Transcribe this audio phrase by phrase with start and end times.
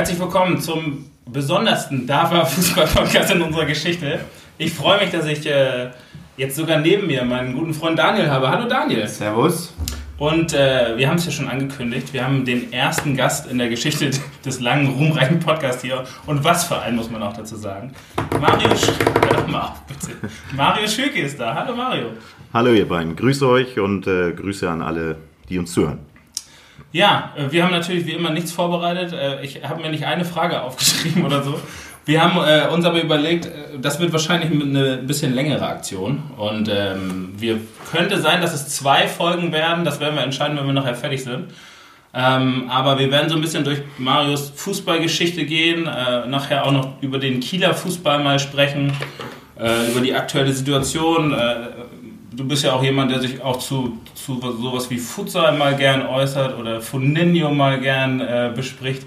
[0.00, 4.20] Herzlich willkommen zum besondersten DAFA Fußball-Podcast in unserer Geschichte.
[4.56, 5.90] Ich freue mich, dass ich äh,
[6.38, 8.48] jetzt sogar neben mir meinen guten Freund Daniel habe.
[8.48, 9.06] Hallo Daniel.
[9.06, 9.74] Servus.
[10.16, 13.68] Und äh, wir haben es ja schon angekündigt, wir haben den ersten Gast in der
[13.68, 14.10] Geschichte
[14.46, 16.04] des langen, ruhmreichen Podcasts hier.
[16.24, 17.92] Und was für einen, muss man auch dazu sagen.
[18.40, 18.88] Mario, Sch
[19.48, 20.16] mal auf, bitte.
[20.56, 21.54] Mario Schülke ist da.
[21.54, 22.06] Hallo Mario.
[22.54, 25.16] Hallo ihr beiden, grüße euch und äh, Grüße an alle,
[25.50, 25.98] die uns zuhören.
[26.92, 29.12] Ja, äh, wir haben natürlich wie immer nichts vorbereitet.
[29.12, 31.60] Äh, Ich habe mir nicht eine Frage aufgeschrieben oder so.
[32.06, 36.22] Wir haben äh, uns aber überlegt, äh, das wird wahrscheinlich eine bisschen längere Aktion.
[36.36, 37.58] Und ähm, wir
[37.90, 39.84] könnte sein, dass es zwei Folgen werden.
[39.84, 41.52] Das werden wir entscheiden, wenn wir nachher fertig sind.
[42.12, 47.00] Ähm, aber wir werden so ein bisschen durch Marios Fußballgeschichte gehen, äh, nachher auch noch
[47.02, 48.92] über den Kieler Fußball mal sprechen,
[49.56, 51.32] äh, über die aktuelle Situation.
[52.32, 56.06] Du bist ja auch jemand, der sich auch zu, zu sowas wie Futsal mal gern
[56.06, 59.04] äußert oder Funinho mal gern äh, bespricht.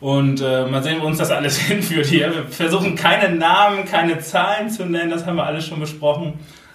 [0.00, 2.32] Und äh, mal sehen, wo uns das alles hinführt hier.
[2.32, 6.34] Wir versuchen keine Namen, keine Zahlen zu nennen, das haben wir alles schon besprochen.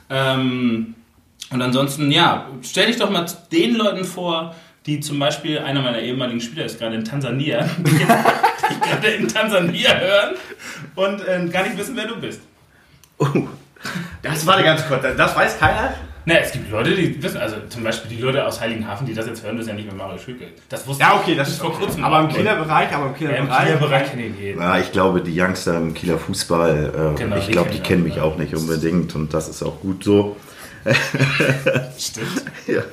[0.09, 0.95] Ähm,
[1.51, 5.99] und ansonsten, ja, stell dich doch mal den Leuten vor, die zum Beispiel, einer meiner
[5.99, 10.35] ehemaligen Spieler ist gerade in Tansania, die gerade in Tansania hören
[10.95, 12.41] und äh, gar nicht wissen, wer du bist.
[13.19, 13.27] Oh,
[14.21, 15.03] das war ganz kurz.
[15.17, 15.93] Das weiß keiner?
[16.25, 19.27] Ne, es gibt Leute, die wissen, also zum Beispiel die Leute aus Heiligenhafen, die das
[19.27, 20.45] jetzt hören, wissen ja nicht mehr Mario Schülke.
[20.69, 22.01] Das wusste Ja, okay, das ist vor kurzem.
[22.01, 22.29] Aber im.
[22.29, 23.65] Kieler Bereich, aber im Kieler ja, im Bereich.
[23.65, 24.07] Kieler Bereich
[24.39, 24.61] jeden.
[24.61, 28.03] Ja, ich glaube, die Youngster im Kieler Fußball, äh, Genau, ich glaube, kennen die kennen
[28.03, 30.37] mich auch nicht unbedingt und das ist auch gut so.
[31.97, 32.43] Stimmt.
[32.67, 32.83] Ja,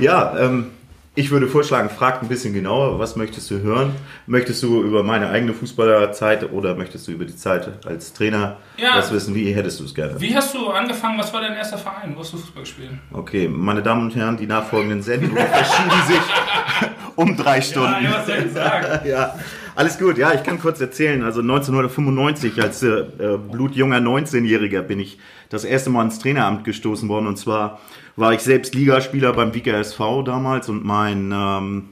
[0.00, 0.70] ja ähm,
[1.14, 3.94] ich würde vorschlagen, frag ein bisschen genauer, was möchtest du hören?
[4.26, 8.96] Möchtest du über meine eigene Fußballerzeit oder möchtest du über die Zeit als Trainer Ja.
[8.96, 9.34] was wissen?
[9.34, 10.18] Wie hättest du es gerne?
[10.18, 11.18] Wie hast du angefangen?
[11.18, 12.14] Was war dein erster Verein?
[12.16, 12.90] Wo hast du Fußball gespielt?
[13.12, 16.20] Okay, meine Damen und Herren, die nachfolgenden Sendungen verschieben sich
[17.16, 18.06] um drei Stunden.
[18.10, 19.00] was soll ich sagen?
[19.08, 19.34] Ja,
[19.74, 20.18] alles gut.
[20.18, 21.22] Ja, ich kann kurz erzählen.
[21.22, 23.04] Also 1995 als äh,
[23.50, 25.18] blutjunger 19-Jähriger bin ich
[25.48, 27.26] das erste Mal ins Traineramt gestoßen worden.
[27.26, 27.80] Und zwar
[28.16, 31.88] war ich selbst Ligaspieler beim Wieker SV damals und mein ähm,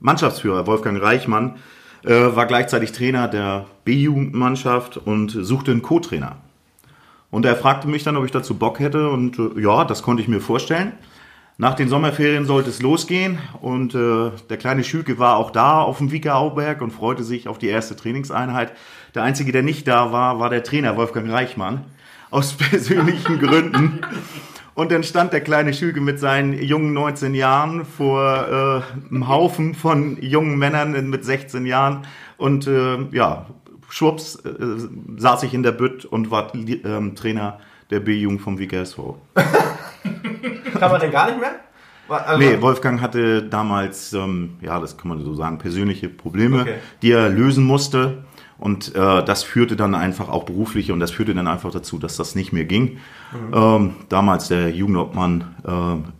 [0.00, 1.56] Mannschaftsführer Wolfgang Reichmann
[2.04, 6.36] äh, war gleichzeitig Trainer der B-Jugendmannschaft und suchte einen Co-Trainer.
[7.30, 10.22] Und er fragte mich dann, ob ich dazu Bock hätte und äh, ja, das konnte
[10.22, 10.92] ich mir vorstellen.
[11.60, 15.98] Nach den Sommerferien sollte es losgehen und äh, der kleine Schülke war auch da auf
[15.98, 18.72] dem Wiekerauberg und freute sich auf die erste Trainingseinheit.
[19.16, 21.84] Der Einzige, der nicht da war, war der Trainer Wolfgang Reichmann
[22.30, 24.02] aus persönlichen Gründen.
[24.76, 29.74] Und dann stand der kleine Schülke mit seinen jungen 19 Jahren vor äh, einem Haufen
[29.74, 33.46] von jungen Männern mit 16 Jahren und äh, ja,
[33.88, 34.52] schwupps äh,
[35.16, 37.58] saß ich in der Bütt und war ähm, Trainer
[37.90, 39.20] der B-Jugend vom Wieker SV.
[40.80, 41.56] Kann man denn gar nicht mehr?
[42.08, 46.74] Also, Nee, Wolfgang hatte damals, ähm, ja, das kann man so sagen, persönliche Probleme, Okay.
[47.02, 48.24] die er lösen musste.
[48.56, 52.16] Und äh, das führte dann einfach auch beruflich und das führte dann einfach dazu, dass
[52.16, 52.98] das nicht mehr ging.
[53.54, 55.44] Ähm, damals der Jugendobmann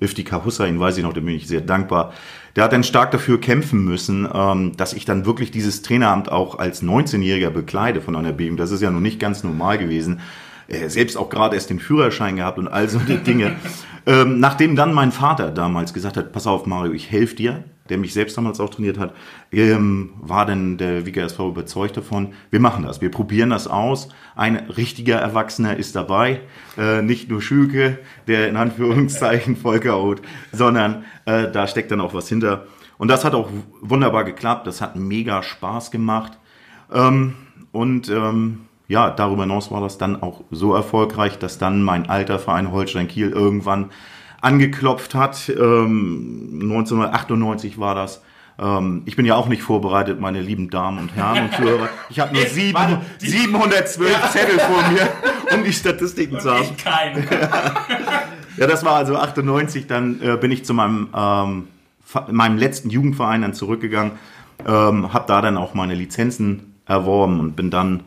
[0.01, 2.13] äh, Iftikar Hussein, weiß ich noch, dem bin ich sehr dankbar.
[2.55, 6.61] Der hat dann stark dafür kämpfen müssen, ähm, dass ich dann wirklich dieses Traineramt auch
[6.61, 8.57] als 19-Jähriger bekleide von einer BM.
[8.57, 10.21] Das ist ja noch nicht ganz normal gewesen.
[10.69, 13.57] Äh, selbst auch gerade erst den Führerschein gehabt und all so die Dinge.
[14.07, 17.99] ähm, nachdem dann mein Vater damals gesagt hat, pass auf Mario, ich helfe dir, der
[17.99, 19.15] mich selbst damals auch trainiert hat,
[19.53, 24.09] ähm, war dann der WGSV überzeugt davon, wir machen das, wir probieren das aus.
[24.37, 26.41] Ein richtiger Erwachsener ist dabei,
[26.77, 30.23] äh, nicht nur Schülke, der in Anführungszeichen Volker haut,
[30.53, 32.67] sondern äh, da steckt dann auch was hinter.
[32.99, 33.49] Und das hat auch
[33.81, 36.39] wunderbar geklappt, das hat mega Spaß gemacht.
[36.93, 37.35] Ähm,
[37.73, 42.39] und ähm, ja, darüber hinaus war das dann auch so erfolgreich, dass dann mein alter
[42.39, 43.91] Verein Holstein Kiel irgendwann
[44.41, 45.49] angeklopft hat.
[45.51, 48.23] Ähm, 1998 war das.
[48.59, 51.89] Ähm, ich bin ja auch nicht vorbereitet, meine lieben Damen und Herren und Zuhörer.
[52.09, 55.09] Ich habe nur sieben, warte, 712 Zettel vor mir,
[55.55, 56.63] um die Statistiken zu haben.
[56.63, 57.29] Ich kein.
[58.59, 61.69] Ja, das war also 98, dann äh, bin ich zu meinem, ähm,
[62.29, 64.13] meinem letzten Jugendverein dann zurückgegangen,
[64.67, 68.03] ähm, habe da dann auch meine Lizenzen erworben und bin dann,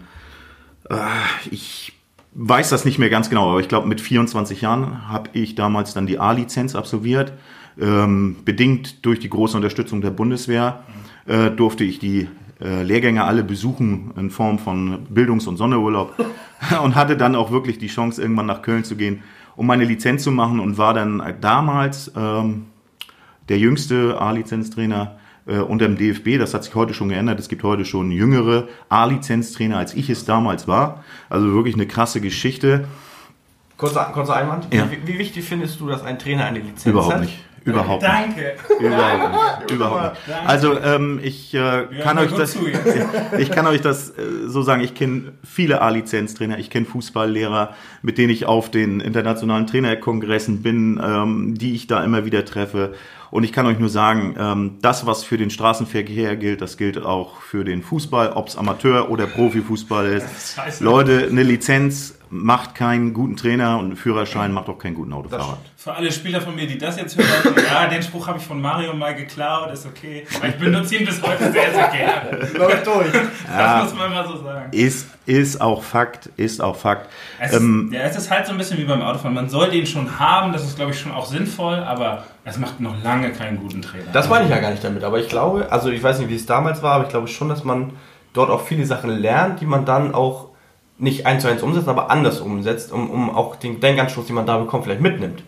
[1.50, 1.94] ich
[2.34, 5.94] weiß das nicht mehr ganz genau, aber ich glaube mit 24 Jahren habe ich damals
[5.94, 7.34] dann die A-Lizenz absolviert.
[7.80, 10.84] Ähm, bedingt durch die große Unterstützung der Bundeswehr
[11.26, 12.28] äh, durfte ich die
[12.60, 16.14] äh, Lehrgänge alle besuchen in Form von Bildungs- und Sonderurlaub
[16.84, 19.24] und hatte dann auch wirklich die Chance, irgendwann nach Köln zu gehen,
[19.56, 22.68] um meine Lizenz zu machen und war dann damals ähm,
[23.50, 25.18] der jüngste A-Lizenztrainer
[25.48, 26.38] äh, unter dem DFB.
[26.40, 27.40] Das hat sich heute schon geändert.
[27.40, 31.04] Es gibt heute schon jüngere A-Lizenztrainer, als ich es damals war.
[31.30, 32.86] Also wirklich eine krasse Geschichte.
[33.78, 34.68] Kurzer, kurzer Einwand.
[34.74, 34.90] Ja.
[34.92, 37.22] Wie, wie wichtig findest du, dass ein Trainer eine Lizenz Überhaupt hat?
[37.22, 37.40] nicht.
[37.64, 38.12] Überhaupt nicht.
[38.12, 38.56] Danke.
[38.80, 39.72] Überhaupt nicht.
[39.76, 40.38] Überhaupt nicht.
[40.48, 42.58] Also ähm, ich äh, kann euch das,
[43.38, 44.82] ich kann euch das äh, so sagen.
[44.82, 51.00] Ich kenne viele A-Lizenz-Trainer, ich kenne Fußballlehrer, mit denen ich auf den internationalen Trainerkongressen bin,
[51.04, 52.94] ähm, die ich da immer wieder treffe.
[53.32, 57.02] Und ich kann euch nur sagen, ähm, das, was für den Straßenverkehr gilt, das gilt
[57.02, 60.58] auch für den Fußball, ob es Amateur oder Profifußball ist.
[60.82, 65.58] Leute, eine Lizenz macht keinen guten Trainer und ein Führerschein macht auch keinen guten Autofahrer.
[65.76, 68.62] Für alle Spieler von mir, die das jetzt hören, ja, den Spruch habe ich von
[68.62, 70.26] Mario mal geklaut, ist okay.
[70.38, 72.48] Aber ich benutze ihn bis heute sehr, sehr gerne.
[72.54, 73.12] Läuft durch.
[73.48, 74.72] Das muss man mal so sagen.
[74.72, 77.10] Ist, ist auch Fakt, ist auch Fakt.
[77.40, 79.34] Es, Ähm, ist, ja, es ist halt so ein bisschen wie beim Autofahren.
[79.34, 82.80] Man soll den schon haben, das ist, glaube ich, schon auch sinnvoll, aber es macht
[82.80, 84.12] noch lange keinen guten Trainer.
[84.14, 86.36] Das meine ich ja gar nicht damit, aber ich glaube, also ich weiß nicht, wie
[86.36, 87.94] es damals war, aber ich glaube schon, dass man
[88.34, 90.50] dort auch viele Sachen lernt, die man dann auch
[90.98, 94.46] nicht eins zu eins umsetzt, aber anders umsetzt, um, um auch den Denkanstoß, den man
[94.46, 95.44] da bekommt, vielleicht mitnimmt.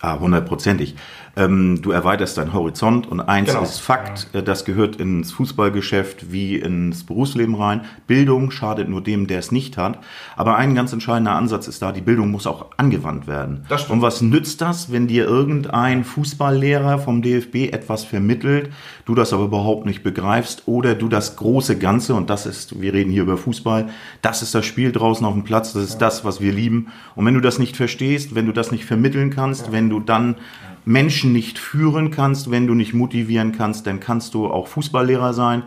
[0.00, 0.96] Ah, hundertprozentig.
[1.36, 3.62] Ähm, du erweiterst deinen Horizont und eins Genau.
[3.62, 7.82] ist Fakt, äh, das gehört ins Fußballgeschäft wie ins Berufsleben rein.
[8.06, 9.98] Bildung schadet nur dem, der es nicht hat.
[10.36, 13.64] Aber ein ganz entscheidender Ansatz ist da, die Bildung muss auch angewandt werden.
[13.68, 13.96] Das stimmt.
[13.98, 18.70] und was nützt das, wenn dir irgendein Fußballlehrer vom DFB etwas vermittelt,
[19.04, 22.92] du das aber überhaupt nicht begreifst oder du das große Ganze, und das ist, wir
[22.92, 23.88] reden hier über Fußball,
[24.22, 26.88] das ist das Spiel draußen auf dem Platz, das ist das, was wir lieben.
[27.14, 30.36] Und wenn du das nicht verstehst, wenn du das nicht vermitteln kannst, wenn du dann
[30.84, 35.62] Menschen nicht führen kannst, wenn du nicht motivieren kannst, dann kannst du auch Fußballlehrer sein.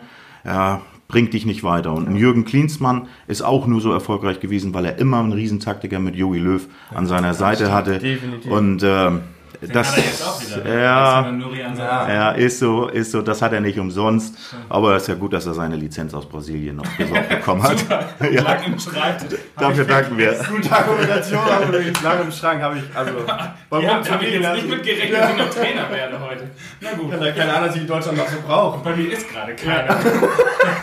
[0.46, 1.94] Ja, bringt dich nicht weiter.
[1.94, 6.00] Und ein Jürgen Klinsmann ist auch nur so erfolgreich gewesen, weil er immer einen Riesentaktiker
[6.00, 8.00] mit Jogi Löw an seiner Seite hatte.
[8.00, 8.52] definitiv.
[8.52, 9.22] Und ähm,
[9.62, 10.64] Den das, hat er jetzt auch wieder.
[10.64, 10.82] ne?
[10.82, 13.22] ja, ja, ist so, ist so.
[13.22, 14.36] Das hat er nicht umsonst.
[14.70, 17.78] Aber es ist ja gut, dass er seine Lizenz aus Brasilien noch besorgt bekommen hat.
[18.32, 18.42] Ja.
[18.42, 18.74] Lag im.
[18.74, 20.34] Hab Dafür ich danken wir.
[20.50, 22.96] Gute Argumentation, aber lange im Schrank habe ich.
[22.96, 23.12] Also,
[23.70, 26.50] warum Ja, da habe ich jetzt nicht mit gerechnet, dass ich noch Trainer werde heute.
[26.82, 27.12] Na gut.
[27.12, 28.84] Ja, keine Ahnung, dass ich in Deutschland noch so brauche.
[28.84, 29.98] Bei mir ist gerade keiner.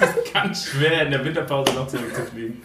[0.01, 2.63] Das ist ganz schwer, in der Winterpause noch zurückzufliegen.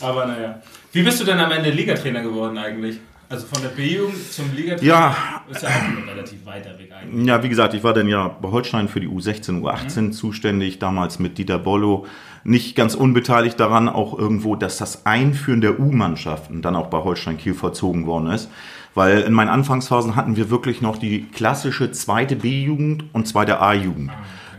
[0.00, 0.60] Aber naja.
[0.92, 2.98] Wie bist du denn am Ende Ligatrainer geworden eigentlich?
[3.28, 5.16] Also von der B-Jugend zum Ligatrainer Ja.
[5.50, 7.26] ist ja auch relativ weiter Weg eigentlich.
[7.26, 11.18] Ja, wie gesagt, ich war dann ja bei Holstein für die U16, U18 zuständig, damals
[11.18, 12.06] mit Dieter Bollo.
[12.44, 17.36] Nicht ganz unbeteiligt daran, auch irgendwo, dass das Einführen der U-Mannschaften dann auch bei Holstein
[17.38, 18.48] Kiel vollzogen worden ist.
[18.94, 24.10] Weil in meinen Anfangsphasen hatten wir wirklich noch die klassische zweite B-Jugend und zweite A-Jugend.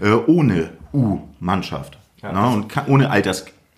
[0.01, 1.97] Äh, ohne U-Mannschaft.
[2.21, 3.09] Na, und ka- ohne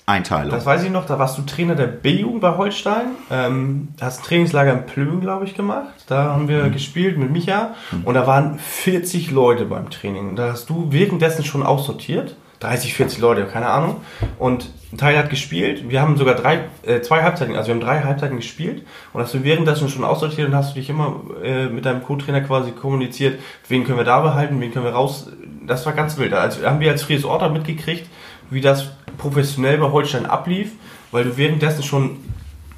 [0.09, 0.51] Alterseinteilung.
[0.51, 3.07] Das weiß ich noch, da warst du Trainer der B-Jugend bei Holstein.
[3.31, 5.93] Ähm, hast ein Trainingslager in Plön, glaube ich, gemacht.
[6.07, 7.75] Da haben wir gespielt mit Micha.
[8.03, 10.29] Und da waren 40 Leute beim Training.
[10.29, 12.35] Und da hast du währenddessen schon aussortiert.
[12.59, 14.01] 30, 40 Leute, keine Ahnung.
[14.37, 15.89] Und ein Teil hat gespielt.
[15.89, 18.85] Wir haben sogar drei, äh, zwei Halbzeiten, also wir haben drei Halbzeiten gespielt.
[19.13, 22.41] Und hast du währenddessen schon aussortiert und hast du dich immer äh, mit deinem Co-Trainer
[22.41, 23.39] quasi kommuniziert,
[23.69, 25.31] wen können wir da behalten, wen können wir raus.
[25.65, 26.33] Das war ganz wild.
[26.33, 28.09] Also haben wir als Fries Orter mitgekriegt,
[28.49, 30.71] wie das professionell bei Holstein ablief,
[31.11, 32.17] weil du währenddessen schon,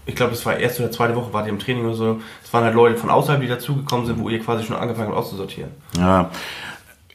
[0.06, 2.54] ich glaube, es war erste oder zweite Woche, wart ihr im Training oder so, es
[2.54, 5.72] waren halt Leute von außerhalb, die dazugekommen sind, wo ihr quasi schon angefangen habt auszusortieren.
[5.98, 6.32] Ja.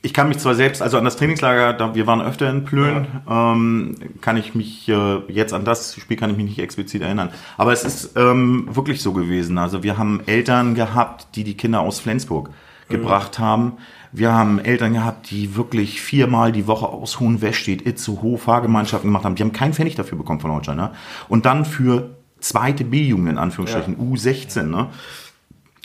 [0.02, 3.06] Ich kann mich zwar selbst, also an das Trainingslager, da, wir waren öfter in Plön,
[3.28, 7.30] ähm, kann ich mich äh, jetzt an das Spiel kann ich mich nicht explizit erinnern.
[7.56, 9.58] Aber es ist ähm, wirklich so gewesen.
[9.58, 12.50] Also wir haben Eltern gehabt, die die Kinder aus Flensburg
[12.88, 13.78] gebracht haben.
[14.16, 19.34] Wir haben Eltern gehabt, die wirklich viermal die Woche aus Hohenwestedt, Itzehoe, Fahrgemeinschaften gemacht haben.
[19.34, 20.76] Die haben keinen Pfennig dafür bekommen von Holstein.
[20.76, 20.92] Ne?
[21.28, 24.62] Und dann für zweite B-Jugend in Anführungsstrichen, U16.
[24.62, 24.88] Ne?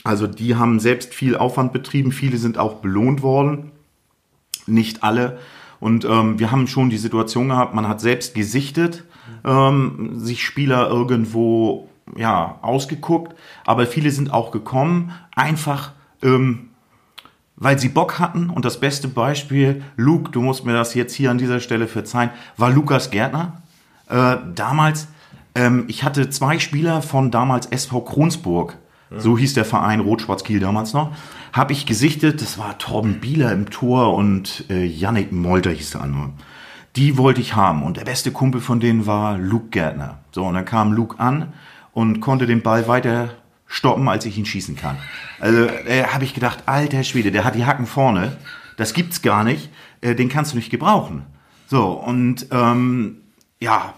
[0.02, 2.10] Also die haben selbst viel Aufwand betrieben.
[2.10, 3.72] Viele sind auch belohnt worden
[4.66, 5.38] nicht alle.
[5.80, 9.04] Und ähm, wir haben schon die Situation gehabt, man hat selbst gesichtet,
[9.44, 13.34] ähm, sich Spieler irgendwo ja, ausgeguckt,
[13.64, 16.68] aber viele sind auch gekommen, einfach ähm,
[17.62, 18.50] weil sie Bock hatten.
[18.50, 22.30] Und das beste Beispiel, Luke, du musst mir das jetzt hier an dieser Stelle verzeihen,
[22.56, 23.62] war Lukas Gärtner.
[24.08, 25.06] Äh, damals,
[25.54, 28.76] ähm, ich hatte zwei Spieler von damals SV Kronsburg,
[29.14, 31.12] so hieß der Verein Rot-Schwarz-Kiel damals noch,
[31.52, 36.00] habe ich gesichtet, das war Torben Bieler im Tor und äh, Yannick Molter hieß der
[36.00, 36.30] andere.
[36.96, 40.18] Die wollte ich haben und der beste Kumpel von denen war Luke Gärtner.
[40.32, 41.52] So, und dann kam Luke an
[41.92, 43.30] und konnte den Ball weiter
[43.72, 44.98] stoppen, als ich ihn schießen kann.
[45.40, 48.36] Also äh, habe ich gedacht, alter Schwede, der hat die Hacken vorne,
[48.76, 49.70] das gibt's gar nicht,
[50.02, 51.24] äh, den kannst du nicht gebrauchen.
[51.66, 53.22] So, und ähm,
[53.60, 53.94] ja,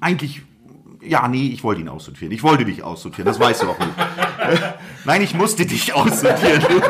[0.00, 0.42] eigentlich,
[1.00, 2.32] ja, nee, ich wollte ihn aussortieren.
[2.32, 3.92] Ich wollte dich aussortieren, das weißt du auch nicht.
[5.04, 6.82] Nein, ich musste dich aussortieren.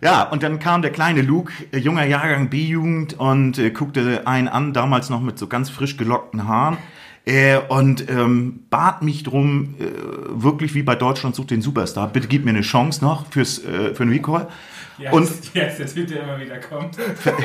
[0.00, 4.48] Ja, und dann kam der kleine Luke, äh, junger Jahrgang B-Jugend und äh, guckte einen
[4.48, 6.78] an, damals noch mit so ganz frisch gelockten Haaren.
[7.28, 9.84] Äh, und ähm, bat mich drum, äh,
[10.28, 13.94] wirklich wie bei Deutschland sucht den Superstar, bitte gib mir eine Chance noch fürs, äh,
[13.94, 14.46] für den Recall.
[14.98, 16.96] Ja, Und- und yes, der Typ, der immer wieder kommt.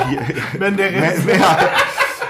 [0.60, 1.26] Menderes.
[1.26, 1.58] ja,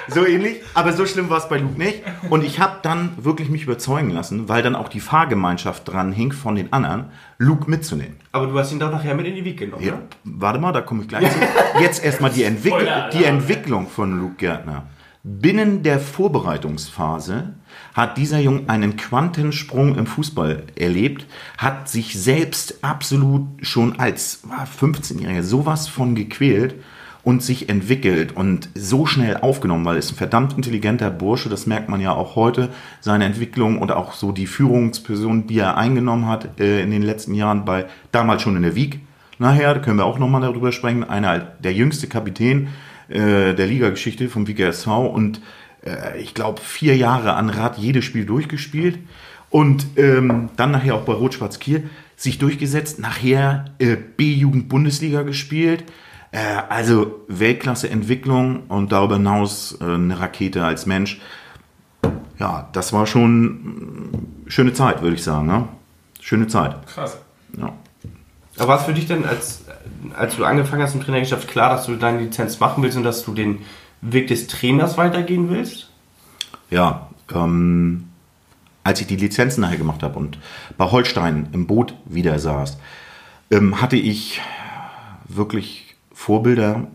[0.07, 2.01] so ähnlich, aber so schlimm war es bei Luke nicht.
[2.29, 6.31] Und ich habe dann wirklich mich überzeugen lassen, weil dann auch die Fahrgemeinschaft dran hing
[6.31, 7.05] von den anderen,
[7.37, 8.15] Luke mitzunehmen.
[8.31, 10.01] Aber du hast ihn doch nachher mit in die Wieg genommen, Ja, ne?
[10.23, 11.37] warte mal, da komme ich gleich zu.
[11.81, 12.73] Jetzt erstmal die, Entwick
[13.13, 14.85] die Entwicklung von Luke Gärtner.
[15.23, 17.53] Binnen der Vorbereitungsphase
[17.93, 21.27] hat dieser Junge einen Quantensprung im Fußball erlebt,
[21.59, 26.73] hat sich selbst absolut schon als ah, 15-Jähriger sowas von gequält
[27.23, 31.67] und sich entwickelt und so schnell aufgenommen, weil er ist ein verdammt intelligenter Bursche, das
[31.67, 36.25] merkt man ja auch heute, seine Entwicklung und auch so die Führungsperson, die er eingenommen
[36.25, 39.01] hat äh, in den letzten Jahren bei, damals schon in der Wieg,
[39.37, 42.69] nachher, da können wir auch nochmal darüber sprechen, einer der jüngste Kapitän
[43.11, 45.41] äh, der Ligageschichte vom WGSV und
[45.85, 48.99] äh, ich glaube vier Jahre an Rad jedes Spiel durchgespielt
[49.49, 55.83] und ähm, dann nachher auch bei Rot-Schwarz Kiel sich durchgesetzt, nachher äh, B-Jugend-Bundesliga gespielt,
[56.31, 56.39] äh,
[56.69, 61.19] also Weltklasse-Entwicklung und darüber hinaus äh, eine Rakete als Mensch.
[62.39, 65.47] Ja, das war schon mm, schöne Zeit, würde ich sagen.
[65.47, 65.67] Ne?
[66.21, 66.75] Schöne Zeit.
[66.87, 67.17] Krass.
[67.57, 67.73] Ja.
[68.61, 69.63] Aber war es für dich denn, als,
[70.15, 73.25] als du angefangen hast im Trainergeschäft, klar, dass du deine Lizenz machen willst und dass
[73.25, 73.65] du den
[74.01, 75.89] Weg des Trainers weitergehen willst?
[76.69, 78.09] Ja, ähm,
[78.83, 80.37] als ich die Lizenzen nachher gemacht habe und
[80.77, 82.77] bei Holstein im Boot wieder saß,
[83.49, 84.39] ähm, hatte ich
[85.27, 86.85] wirklich Vorbilder,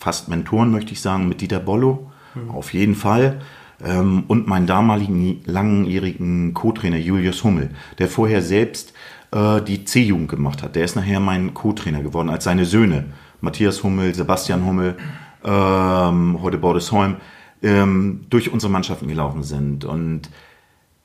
[0.00, 2.10] fast Mentoren möchte ich sagen, mit Dieter Bollo,
[2.48, 3.42] auf jeden Fall.
[3.84, 8.92] Ähm, und meinen damaligen langjährigen Co-Trainer Julius Hummel, der vorher selbst
[9.32, 10.76] äh, die C-Jugend gemacht hat.
[10.76, 13.06] Der ist nachher mein Co-Trainer geworden, als seine Söhne,
[13.40, 14.96] Matthias Hummel, Sebastian Hummel,
[15.44, 17.16] ähm, heute Bordesholm,
[17.62, 19.84] ähm, durch unsere Mannschaften gelaufen sind.
[19.84, 20.30] Und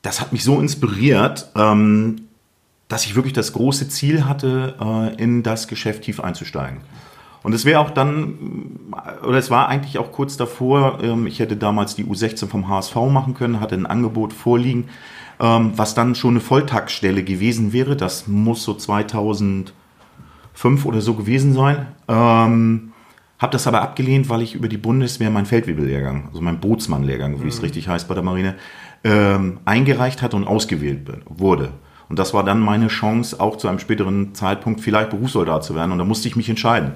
[0.02, 2.22] das hat mich so inspiriert, ähm,
[2.88, 6.80] dass ich wirklich das große Ziel hatte, äh, in das Geschäft tief einzusteigen.
[7.42, 8.90] Und es wäre auch dann,
[9.26, 12.96] oder es war eigentlich auch kurz davor, ähm, ich hätte damals die U16 vom HSV
[13.10, 14.88] machen können, hatte ein Angebot vorliegen,
[15.40, 17.96] ähm, was dann schon eine Volltaktstelle gewesen wäre.
[17.96, 19.72] Das muss so 2005
[20.84, 21.86] oder so gewesen sein.
[22.08, 22.92] Ähm,
[23.38, 27.48] habe das aber abgelehnt, weil ich über die Bundeswehr meinen Feldwebellehrgang, also meinen Bootsmannlehrgang, wie
[27.48, 28.56] es richtig heißt bei der Marine,
[29.04, 31.70] ähm, eingereicht hatte und ausgewählt wurde.
[32.08, 35.92] Und das war dann meine Chance, auch zu einem späteren Zeitpunkt vielleicht Berufssoldat zu werden.
[35.92, 36.92] Und da musste ich mich entscheiden.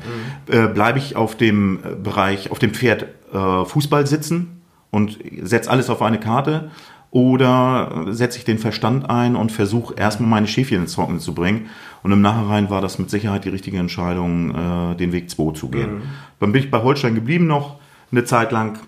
[0.51, 5.71] Äh, Bleibe ich auf dem äh, Bereich, auf dem Pferd äh, Fußball sitzen und setze
[5.71, 6.71] alles auf eine Karte
[7.12, 11.69] oder setze ich den Verstand ein und versuche erstmal meine Schäfchen ins Trockene zu bringen.
[12.02, 15.69] Und im Nachhinein war das mit Sicherheit die richtige Entscheidung, äh, den Weg 2 zu
[15.69, 16.02] gehen.
[16.40, 17.76] Dann bin ich bei Holstein geblieben noch
[18.11, 18.78] eine Zeit lang,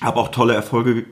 [0.00, 1.04] habe auch tolle Erfolge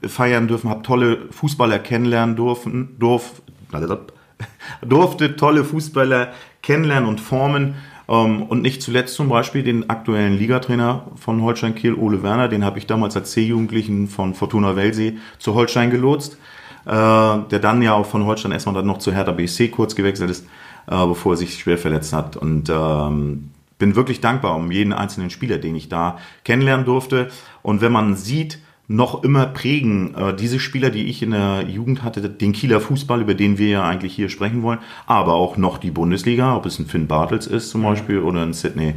[0.00, 3.42] feiern dürfen, habe tolle Fußballer kennenlernen dürfen, durf,
[4.86, 7.74] durfte tolle Fußballer kennenlernen und formen.
[8.08, 12.64] Ähm, und nicht zuletzt zum Beispiel den aktuellen Ligatrainer von Holstein Kiel, Ole Werner, den
[12.64, 16.38] habe ich damals als C-Jugendlichen von Fortuna Welsee zu Holstein gelotst,
[16.86, 20.30] äh, der dann ja auch von Holstein erstmal dann noch zu Hertha BSC kurz gewechselt
[20.30, 20.46] ist,
[20.86, 22.36] äh, bevor er sich schwer verletzt hat.
[22.36, 27.28] Und ähm, bin wirklich dankbar um jeden einzelnen Spieler, den ich da kennenlernen durfte.
[27.62, 32.02] Und wenn man sieht, noch immer prägen äh, diese Spieler, die ich in der Jugend
[32.02, 35.78] hatte, den Kieler Fußball, über den wir ja eigentlich hier sprechen wollen, aber auch noch
[35.78, 38.94] die Bundesliga, ob es ein Finn Bartels ist zum Beispiel oder ein Sydney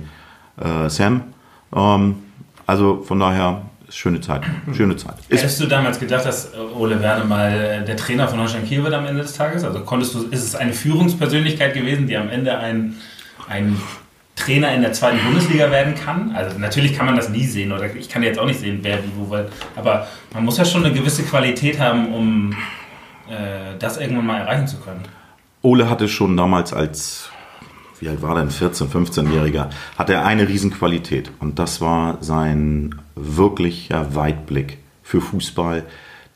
[0.57, 1.23] äh, Sam.
[1.73, 2.15] Ähm,
[2.65, 5.15] also von daher schöne Zeit, schöne Zeit.
[5.29, 8.65] Ist, Hättest du damals gedacht, dass äh, Ole Werner mal äh, der Trainer von Holstein
[8.65, 9.63] Kiel wird am Ende des Tages?
[9.63, 12.95] Also konntest du, ist es eine Führungspersönlichkeit gewesen, die am Ende ein,
[13.47, 13.77] ein
[14.37, 16.33] Trainer in der zweiten Bundesliga werden kann?
[16.33, 19.03] Also natürlich kann man das nie sehen oder ich kann jetzt auch nicht sehen, wer
[19.03, 22.51] wie wo, weil, aber man muss ja schon eine gewisse Qualität haben, um
[23.29, 25.01] äh, das irgendwann mal erreichen zu können.
[25.63, 27.29] Ole hatte schon damals als,
[27.99, 31.31] wie alt war denn, 14-, 15-Jähriger, hatte er eine Riesenqualität.
[31.39, 35.83] Und das war sein wirklicher Weitblick für Fußball.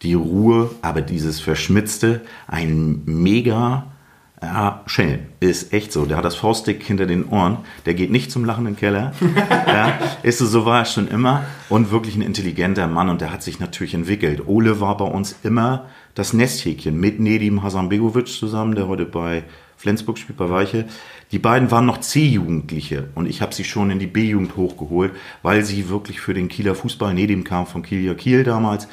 [0.02, 3.86] Die Ruhe, aber dieses Verschmitzte, ein mega
[4.42, 5.20] ja, Schelm.
[5.40, 6.06] Ist echt so.
[6.06, 7.58] Der hat das Faustdick hinter den Ohren.
[7.86, 9.14] Der geht nicht zum lachenden Keller.
[9.68, 11.44] ja, ist so, so war er schon immer.
[11.70, 13.10] Und wirklich ein intelligenter Mann.
[13.10, 14.48] Und der hat sich natürlich entwickelt.
[14.48, 19.44] Ole war bei uns immer das Nesthäkchen mit Nedim Hasanbegovic zusammen, der heute bei
[19.78, 20.86] Flensburg spielt, bei Weiche.
[21.32, 23.10] Die beiden waren noch C-Jugendliche.
[23.16, 26.76] Und ich habe sie schon in die B-Jugend hochgeholt, weil sie wirklich für den Kieler
[26.76, 28.88] Fußball, Nedim kam von Kiel Kiel damals,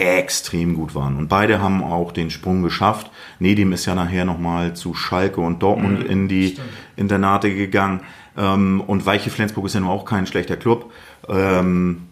[0.00, 1.16] extrem gut waren.
[1.16, 3.10] Und beide haben auch den Sprung geschafft.
[3.38, 6.56] Nedim ist ja nachher nochmal zu Schalke und Dortmund in die
[6.96, 8.00] Internate gegangen.
[8.36, 10.90] Ähm, und Weiche Flensburg ist ja nun auch kein schlechter Club.
[11.28, 12.02] Ähm,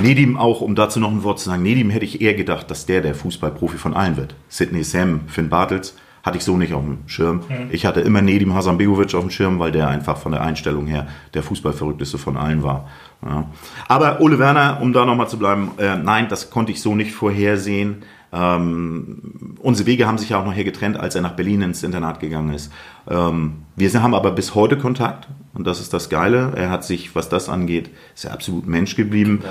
[0.00, 2.86] Nedim auch, um dazu noch ein Wort zu sagen, Nedim hätte ich eher gedacht, dass
[2.86, 4.34] der der Fußballprofi von allen wird.
[4.48, 7.42] Sidney Sam, Finn Bartels, hatte ich so nicht auf dem Schirm.
[7.70, 11.06] Ich hatte immer Nedim Hasanbegovic auf dem Schirm, weil der einfach von der Einstellung her
[11.34, 12.88] der Fußballverrückteste von allen war.
[13.24, 13.46] Ja.
[13.88, 17.12] Aber Ole Werner, um da nochmal zu bleiben, äh, nein, das konnte ich so nicht
[17.12, 18.02] vorhersehen.
[18.32, 22.20] Ähm, unsere Wege haben sich ja auch nachher getrennt, als er nach Berlin ins Internat
[22.20, 22.72] gegangen ist.
[23.08, 26.52] Ähm, wir haben aber bis heute Kontakt und das ist das Geile.
[26.56, 29.42] Er hat sich, was das angeht, ist er absolut Mensch geblieben.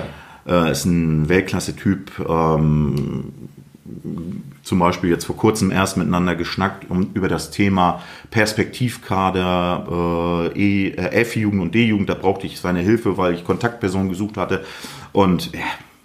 [0.46, 0.66] Ja.
[0.66, 2.12] Äh, ist ein Weltklasse-Typ.
[2.28, 3.32] Ähm,
[4.64, 10.88] zum Beispiel jetzt vor kurzem erst miteinander geschnackt um, über das Thema Perspektivkader, äh, e,
[10.90, 12.08] äh, F-Jugend und D-Jugend.
[12.08, 14.64] Da brauchte ich seine Hilfe, weil ich Kontaktpersonen gesucht hatte.
[15.12, 15.60] Und ja,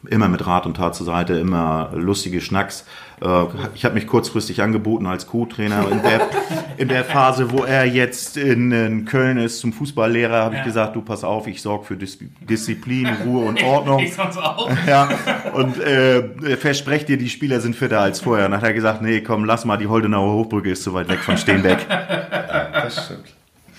[0.09, 2.85] immer mit Rat und Tat zur Seite, immer lustige Schnacks.
[3.21, 3.45] Äh,
[3.75, 6.29] ich habe mich kurzfristig angeboten als Co-Trainer in der,
[6.77, 10.61] in der Phase, wo er jetzt in, in Köln ist zum Fußballlehrer, habe ja.
[10.61, 13.99] ich gesagt, du pass auf, ich sorge für Dis Disziplin, Ruhe und Ordnung.
[14.09, 14.69] Ich, ich auch.
[14.87, 15.09] Ja,
[15.53, 18.45] und äh, verspreche dir, die Spieler sind fitter als vorher.
[18.45, 21.09] Und dann hat er gesagt, nee, komm, lass mal, die Holdenauer Hochbrücke ist zu weit
[21.09, 21.85] weg von Steenbeck.
[21.89, 23.27] Ja, das stimmt.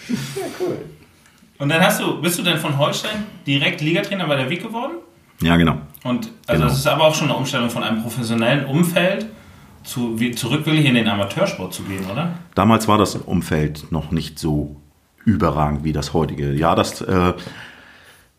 [0.09, 0.79] Ja, cool.
[1.59, 4.95] Und dann hast du, bist du denn von Holstein direkt Ligatrainer bei der WIG geworden?
[5.43, 5.79] Ja, genau.
[6.05, 6.73] Und also genau.
[6.73, 9.27] es ist aber auch schon eine Umstellung von einem professionellen Umfeld
[9.85, 12.35] zu, wie, zurück wirklich in den Amateursport zu gehen, oder?
[12.55, 14.77] Damals war das Umfeld noch nicht so
[15.25, 16.53] überragend wie das heutige.
[16.53, 17.33] Ja, das äh,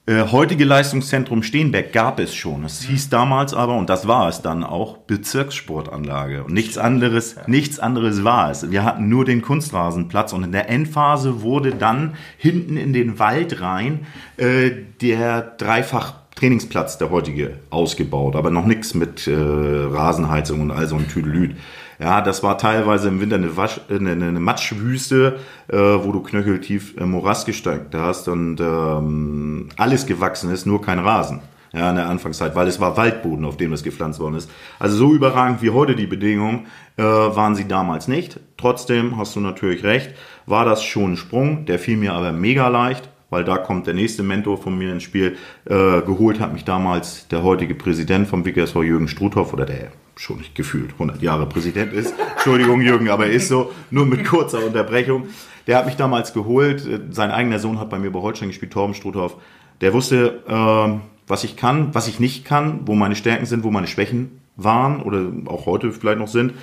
[0.07, 2.63] äh, heutige Leistungszentrum Steenbeck gab es schon.
[2.63, 6.43] Es hieß damals aber, und das war es dann auch, Bezirkssportanlage.
[6.43, 8.71] Und nichts anderes, nichts anderes war es.
[8.71, 13.61] Wir hatten nur den Kunstrasenplatz und in der Endphase wurde dann hinten in den Wald
[13.61, 20.71] rein äh, der dreifach Trainingsplatz, der heutige, ausgebaut, aber noch nichts mit äh, Rasenheizung und
[20.71, 21.55] all so ein Tüdelüt.
[21.99, 26.23] Ja, das war teilweise im Winter eine, Wasch, äh, eine, eine Matschwüste, äh, wo du
[26.23, 31.41] knöcheltief im Morast gesteckt hast und ähm, alles gewachsen ist, nur kein Rasen.
[31.73, 34.49] Ja, in der Anfangszeit, weil es war Waldboden, auf dem das gepflanzt worden ist.
[34.79, 36.65] Also so überragend wie heute die Bedingungen
[36.97, 38.39] äh, waren sie damals nicht.
[38.57, 40.09] Trotzdem hast du natürlich recht,
[40.47, 43.95] war das schon ein Sprung, der fiel mir aber mega leicht weil da kommt der
[43.95, 45.37] nächste Mentor von mir ins Spiel.
[45.65, 50.37] Äh, geholt hat mich damals der heutige Präsident vom WKSV, Jürgen Struthoff, oder der schon
[50.37, 52.13] nicht gefühlt 100 Jahre Präsident ist.
[52.33, 55.29] Entschuldigung, Jürgen, aber er ist so, nur mit kurzer Unterbrechung.
[55.65, 56.87] Der hat mich damals geholt.
[57.11, 59.37] Sein eigener Sohn hat bei mir bei Holstein gespielt, Torben Struthoff.
[59.79, 63.71] Der wusste, äh, was ich kann, was ich nicht kann, wo meine Stärken sind, wo
[63.71, 66.53] meine Schwächen waren oder auch heute vielleicht noch sind.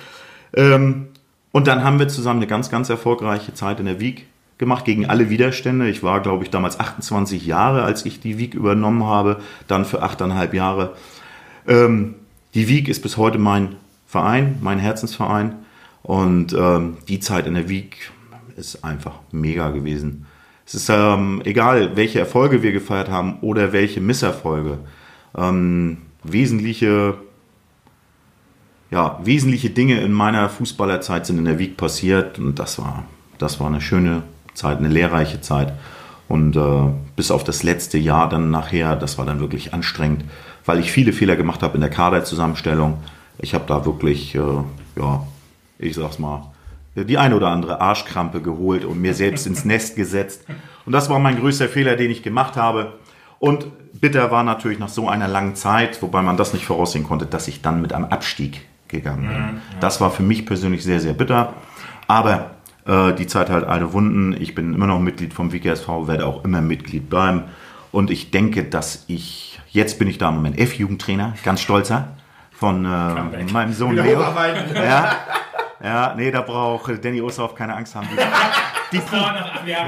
[0.55, 1.07] Ähm,
[1.51, 4.27] und dann haben wir zusammen eine ganz, ganz erfolgreiche Zeit in der Wieg
[4.59, 5.89] gemacht gegen alle Widerstände.
[5.89, 10.03] Ich war, glaube ich, damals 28 Jahre, als ich die Wieg übernommen habe, dann für
[10.03, 10.95] achteinhalb Jahre.
[11.67, 12.15] Ähm,
[12.53, 15.55] die Wieg ist bis heute mein Verein, mein Herzensverein.
[16.03, 18.11] Und ähm, die Zeit in der Wieg
[18.57, 20.25] ist einfach mega gewesen.
[20.65, 24.79] Es ist ähm, egal, welche Erfolge wir gefeiert haben oder welche Misserfolge.
[25.37, 27.15] Ähm, wesentliche,
[28.91, 33.05] ja, wesentliche Dinge in meiner Fußballerzeit sind in der Wieg passiert und das war,
[33.37, 34.23] das war eine schöne
[34.59, 35.73] Zeit, eine lehrreiche Zeit.
[36.27, 40.25] Und äh, bis auf das letzte Jahr dann nachher, das war dann wirklich anstrengend,
[40.65, 42.99] weil ich viele Fehler gemacht habe in der Kaderzusammenstellung.
[43.39, 44.39] Ich habe da wirklich, äh,
[44.95, 45.23] ja,
[45.79, 46.43] ich sag's mal,
[46.95, 50.45] die eine oder andere Arschkrampe geholt und mir selbst ins Nest gesetzt.
[50.85, 52.93] Und das war mein größter Fehler, den ich gemacht habe.
[53.39, 53.67] Und
[53.99, 57.47] bitter war natürlich nach so einer langen Zeit, wobei man das nicht voraussehen konnte, dass
[57.47, 59.61] ich dann mit einem Abstieg gegangen bin.
[59.79, 61.53] Das war für mich persönlich sehr, sehr bitter.
[62.07, 62.51] Aber
[62.89, 64.35] äh, die Zeit halt alle Wunden.
[64.39, 67.43] Ich bin immer noch Mitglied vom WKSV, werde auch immer Mitglied bleiben.
[67.91, 72.09] Und ich denke, dass ich, jetzt bin ich da im Moment F-Jugendtrainer, ganz stolzer,
[72.51, 74.21] von äh, meinem Sohn Leo.
[74.73, 75.11] Ja,
[75.83, 78.07] ja, nee, da braucht Danny Ossoff keine Angst haben.
[78.91, 79.85] Die, die ja,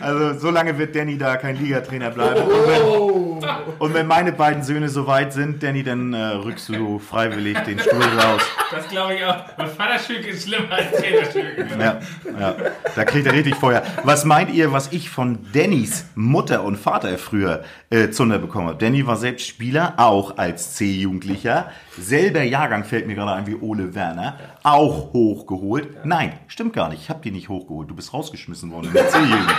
[0.00, 2.42] also so lange wird Danny da kein Ligatrainer bleiben.
[2.42, 6.98] Und wenn, und wenn, meine beiden Söhne so weit sind, Danny, dann äh, rückst du
[6.98, 8.42] freiwillig den Stuhl raus.
[8.70, 9.36] Das glaube ich auch.
[9.56, 11.66] Mein Vaterstück ist schlimmer als Trainerstück.
[11.78, 12.00] Ja,
[12.38, 12.56] ja,
[12.94, 13.82] da kriegt er richtig Feuer.
[14.04, 18.78] Was meint ihr, was ich von Dannys Mutter und Vater früher äh, Zunder bekommen habe?
[18.78, 21.70] Danny war selbst Spieler, auch als C-Jugendlicher.
[21.98, 24.38] Selber Jahrgang fällt mir gerade ein wie Ole Werner.
[24.62, 26.04] Auch hochgeholt.
[26.04, 27.02] Nein, stimmt gar nicht.
[27.02, 27.77] Ich habe die nicht hochgeholt.
[27.86, 29.54] Du bist rausgeschmissen worden in der C-Jugend.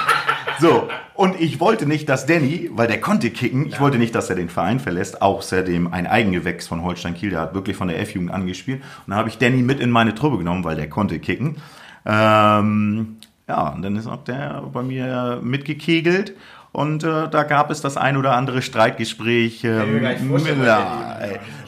[0.59, 4.29] So, und ich wollte nicht, dass Danny, weil der konnte kicken, ich wollte nicht, dass
[4.29, 7.99] er den Verein verlässt, außerdem ein Eigengewächs von Holstein Kiel, der hat wirklich von der
[8.01, 8.81] F-Jugend angespielt.
[8.81, 11.57] Und dann habe ich Danny mit in meine Truppe genommen, weil der konnte kicken.
[12.05, 16.35] Ähm, ja, und dann ist auch der bei mir mitgekegelt.
[16.71, 20.57] Und äh, da gab es das ein oder andere Streitgespräch äh, mit, mit,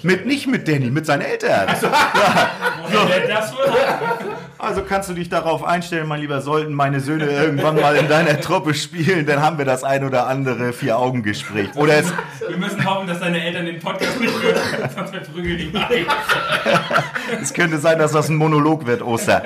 [0.03, 1.67] mit, nicht mit Danny, mit seinen Eltern.
[1.67, 2.49] Also, ja.
[2.91, 3.07] so.
[3.27, 3.53] das
[4.61, 8.39] Also kannst du dich darauf einstellen, mein Lieber, sollten meine Söhne irgendwann mal in deiner
[8.39, 11.69] Truppe spielen, dann haben wir das ein oder andere Vier-Augen-Gespräch.
[11.75, 12.13] Oder es,
[12.47, 16.05] Wir müssen hoffen, dass deine Eltern den Podcast nicht hören, sonst verprügeln die beide.
[17.41, 19.41] es könnte sein, dass das ein Monolog wird, Oster.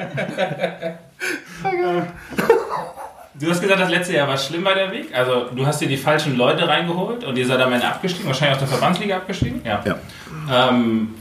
[3.36, 5.16] Du hast gesagt, das letzte Jahr war schlimm bei der Weg.
[5.16, 8.56] Also du hast dir die falschen Leute reingeholt und ihr seid am Ende abgestiegen, wahrscheinlich
[8.56, 9.62] aus der Verbandsliga abgestiegen.
[9.64, 9.82] Ja.
[9.86, 10.70] Ja.
[10.70, 11.16] Ähm,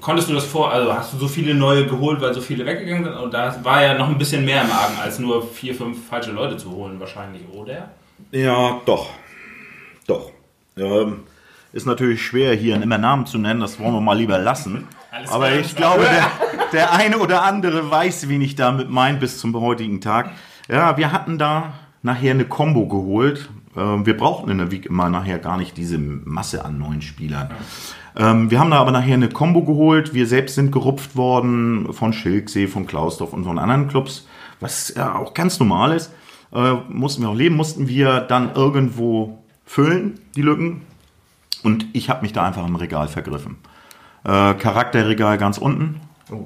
[0.00, 3.04] konntest du das vor, also hast du so viele neue geholt, weil so viele weggegangen
[3.04, 3.14] sind?
[3.14, 6.32] Und da war ja noch ein bisschen mehr im Argen, als nur vier, fünf falsche
[6.32, 7.90] Leute zu holen wahrscheinlich, oder?
[8.32, 9.08] Ja, doch.
[10.06, 10.30] Doch.
[10.76, 11.20] Ähm,
[11.72, 14.88] ist natürlich schwer, hier immer Namen zu nennen, das wollen wir mal lieber lassen.
[15.10, 16.30] Alles Aber ich glaube, der,
[16.72, 20.30] der eine oder andere weiß, wen ich damit meine bis zum heutigen Tag.
[20.68, 23.48] Ja, wir hatten da nachher eine Combo geholt.
[23.80, 27.50] Ähm, wir brauchten in der Week immer nachher gar nicht diese Masse an neuen Spielern.
[28.16, 30.12] Ähm, wir haben da aber nachher eine Combo geholt.
[30.12, 34.26] Wir selbst sind gerupft worden von Schilksee, von Klausdorf und von anderen Clubs,
[34.60, 36.12] was ja auch ganz normal ist.
[36.52, 40.82] Äh, mussten wir auch leben, mussten wir dann irgendwo füllen, die Lücken.
[41.62, 43.56] Und ich habe mich da einfach im Regal vergriffen.
[44.24, 46.00] Äh, Charakterregal ganz unten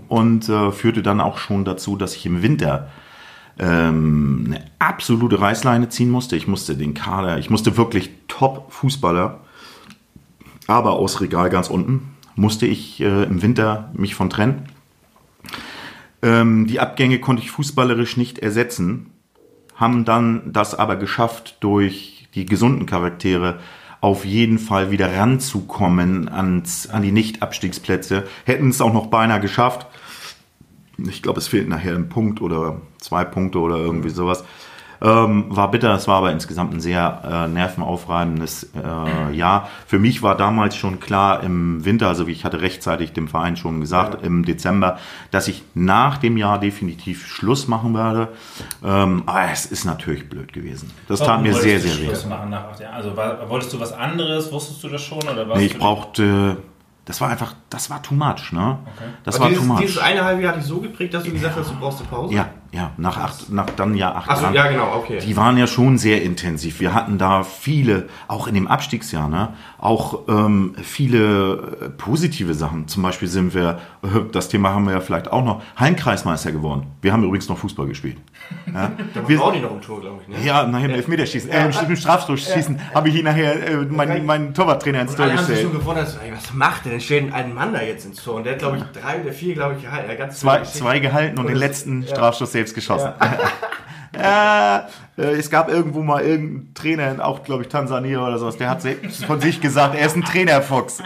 [0.08, 2.88] und äh, führte dann auch schon dazu, dass ich im Winter
[3.58, 6.36] ähm, eine absolute Reißleine ziehen musste.
[6.36, 9.40] Ich musste den Kader, ich musste wirklich Top-Fußballer,
[10.66, 14.66] aber aus Regal ganz unten musste ich äh, im Winter mich von trennen.
[16.22, 19.10] Ähm, die Abgänge konnte ich fußballerisch nicht ersetzen,
[19.76, 23.60] haben dann das aber geschafft, durch die gesunden Charaktere
[24.00, 28.24] auf jeden Fall wieder ranzukommen ans, an die Nicht-Abstiegsplätze.
[28.44, 29.86] Hätten es auch noch beinahe geschafft.
[30.98, 34.44] Ich glaube, es fehlt nachher ein Punkt oder zwei Punkte oder irgendwie sowas.
[35.02, 39.68] Ähm, war bitter, es war aber insgesamt ein sehr äh, nervenaufreibendes äh, Jahr.
[39.86, 43.56] Für mich war damals schon klar im Winter, also wie ich hatte rechtzeitig dem Verein
[43.56, 44.98] schon gesagt, im Dezember,
[45.30, 48.28] dass ich nach dem Jahr definitiv Schluss machen werde.
[48.82, 50.90] Ähm, aber es ist natürlich blöd gewesen.
[51.06, 52.08] Das tat mir sehr, sehr weh.
[52.08, 54.50] Also war, wolltest du was anderes?
[54.52, 55.18] Wusstest du das schon?
[55.18, 56.56] Oder Nee, ich brauchte,
[57.06, 58.78] das war einfach, das war too much, ne?
[59.24, 59.80] Das Aber war too dieses, much.
[59.80, 62.08] dieses eine halbe Jahr hat dich so geprägt, dass du gesagt hast, du brauchst eine
[62.08, 62.34] Pause?
[62.34, 64.54] Ja, ja, nach acht, nach dann ja acht Achso, Jahren.
[64.54, 65.18] ja, genau, okay.
[65.18, 66.80] Die waren ja schon sehr intensiv.
[66.80, 72.88] Wir hatten da viele, auch in dem Abstiegsjahr, ne, auch ähm, viele äh, positive Sachen.
[72.88, 73.80] Zum Beispiel sind wir,
[74.32, 76.86] das Thema haben wir ja vielleicht auch noch, Hallenkreismeister geworden.
[77.02, 78.16] Wir haben übrigens noch Fußball gespielt.
[78.72, 80.28] Ja, da wir, war die noch im Tor, glaube ich.
[80.28, 80.44] Ne?
[80.44, 84.54] ja nachher im Elfmeterschießen, äh, im- im Strafstoßschießen habe ich ihn nachher äh, meinen, meinen
[84.54, 85.72] Torwarttrainer ins Und Tor alle haben sich gestellt.
[85.72, 87.00] schon gewundert, was macht der denn?
[87.00, 88.36] Stellt einen Mann da jetzt ins Tor.
[88.36, 90.10] Und der hat, glaube ich, drei oder vier, glaube ich, gehalten.
[90.10, 92.08] Hat ganz Zwei, zwei gehalten und den das- letzten ja.
[92.08, 93.12] Strafstoß selbst geschossen.
[94.16, 94.86] Ja,
[95.18, 98.80] äh, es gab irgendwo mal irgendeinen Trainer, auch glaube ich Tansania oder sowas, der hat
[99.26, 101.02] von sich gesagt, er ist ein Trainerfuchs.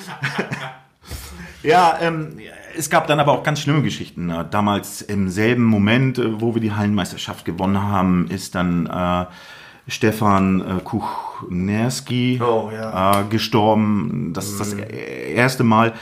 [1.62, 2.38] ja, ähm,
[2.76, 4.30] es gab dann aber auch ganz schlimme Geschichten.
[4.30, 9.26] Äh, Damals im selben Moment, äh, wo wir die Hallenmeisterschaft gewonnen haben, ist dann äh,
[9.88, 13.20] Stefan äh, Kuchnerski Oh, ja.
[13.20, 14.32] äh, gestorben.
[14.32, 15.92] Das ist das erste Mal,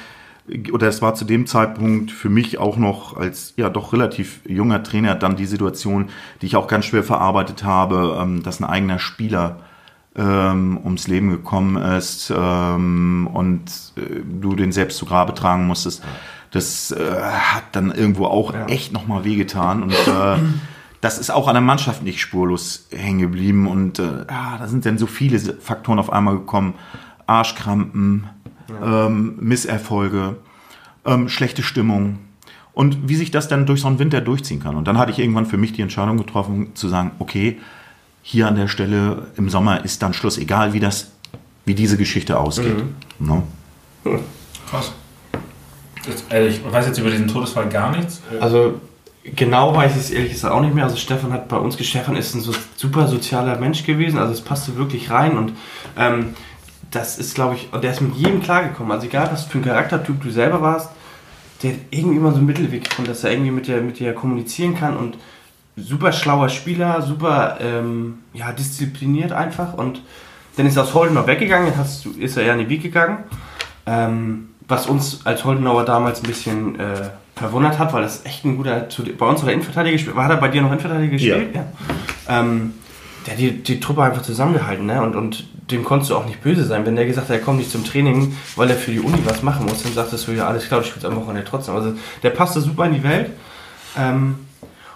[0.73, 4.83] oder es war zu dem Zeitpunkt für mich auch noch als ja doch relativ junger
[4.83, 6.11] Trainer dann die Situation,
[6.41, 9.61] die ich auch ganz schwer verarbeitet habe, ähm, dass ein eigener Spieler
[10.17, 13.63] ähm, ums Leben gekommen ist ähm, und
[13.97, 16.03] äh, du den selbst zu Grabe tragen musstest.
[16.55, 20.37] Das äh, hat dann irgendwo auch echt nochmal wehgetan und äh,
[21.01, 24.87] das ist auch an der Mannschaft nicht spurlos hängen geblieben und äh, ja, da sind
[24.87, 26.75] dann so viele Faktoren auf einmal gekommen.
[27.27, 28.29] Arschkrampen,
[28.85, 30.37] ähm, Misserfolge,
[31.05, 32.21] ähm, schlechte Stimmung
[32.73, 34.77] und wie sich das dann durch so einen Winter durchziehen kann.
[34.77, 37.59] Und dann hatte ich irgendwann für mich die Entscheidung getroffen, zu sagen, okay,
[38.23, 41.11] hier an der Stelle im Sommer ist dann Schluss, egal wie das,
[41.65, 42.85] wie diese Geschichte ausgeht.
[43.19, 43.43] Ne?
[44.71, 44.93] Krass.
[46.07, 48.23] Das, also ich weiß jetzt über diesen Todesfall gar nichts.
[48.41, 48.81] Also
[49.25, 50.85] genau weiß ich es ehrlich gesagt auch nicht mehr.
[50.85, 54.19] Also Stefan hat bei uns, Stefan ist ein so super sozialer Mensch gewesen.
[54.19, 55.53] Also es passte wirklich rein und
[55.99, 56.35] ähm,
[56.91, 58.93] das ist, glaube ich, und der ist mit jedem klargekommen.
[58.93, 60.91] Also egal, was für ein Charaktertyp du selber warst,
[61.63, 64.13] der hat irgendwie immer so einen Mittelweg gefunden, dass er irgendwie mit dir, mit dir
[64.13, 65.17] kommunizieren kann und
[65.77, 70.03] super schlauer Spieler, super ähm, ja, diszipliniert einfach und
[70.57, 72.83] dann ist er aus Holdenau weggegangen, dann hast du, ist er eher in die Wieg
[72.83, 73.25] gegangen.
[73.87, 78.57] Ähm, was uns als Holdenauer damals ein bisschen äh, verwundert hat, weil das echt ein
[78.57, 80.17] guter, zu, bei uns hat er Innenverteidiger gespielt.
[80.17, 81.55] War er bei dir noch Innenverteidiger gespielt?
[81.55, 81.65] Ja.
[82.29, 82.75] Ähm,
[83.27, 85.03] der hat die, die Truppe einfach zusammengehalten, ne?
[85.03, 86.85] Und, und dem konntest du auch nicht böse sein.
[86.85, 89.43] Wenn der gesagt hat, er kommt nicht zum Training, weil er für die Uni was
[89.43, 91.75] machen muss, dann sagtest du, ja, alles klar, du spielst am Wochenende trotzdem.
[91.75, 93.31] Also der passte super in die Welt.
[93.99, 94.37] Ähm,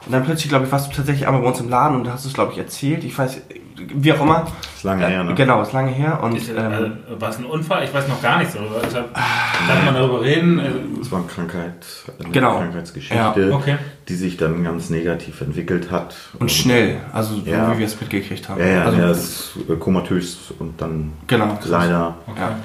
[0.05, 2.13] und dann plötzlich, glaube ich, warst du tatsächlich einmal bei uns im Laden und da
[2.13, 3.05] hast du es, glaube ich, erzählt.
[3.05, 3.41] Ich weiß,
[3.87, 4.47] wie auch immer.
[4.77, 5.35] Ist lange her, ne?
[5.35, 6.21] Genau, ist lange her.
[6.23, 7.85] Und Ist, ähm, äh, war es ein Unfall?
[7.85, 8.77] Ich weiß noch gar nichts darüber.
[8.89, 10.59] Ich hab, darf man darüber reden?
[10.59, 11.87] Äh, Es war eine Krankheit,
[12.23, 12.59] eine Genau.
[12.59, 13.77] Krankheitsgeschichte, Ja, okay.
[14.09, 16.15] die sich dann ganz negativ entwickelt hat.
[16.39, 17.73] und schnell, also so Ja.
[17.75, 18.61] wie wir es mitgekriegt haben.
[18.61, 21.59] Ja, ja, also, er ist äh, komatös und dann Genau.
[21.65, 22.57] leider, Ja.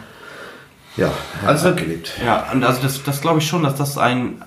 [0.97, 1.11] ja,
[1.45, 2.13] Also, abgelebt.
[2.23, 4.43] ja, und also das, das glaube ich schon, dass das ein,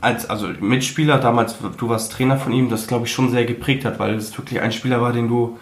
[0.00, 3.84] als also Mitspieler, damals, du warst Trainer von ihm, das glaube ich schon sehr geprägt
[3.84, 5.58] hat, weil es wirklich ein Spieler war, den du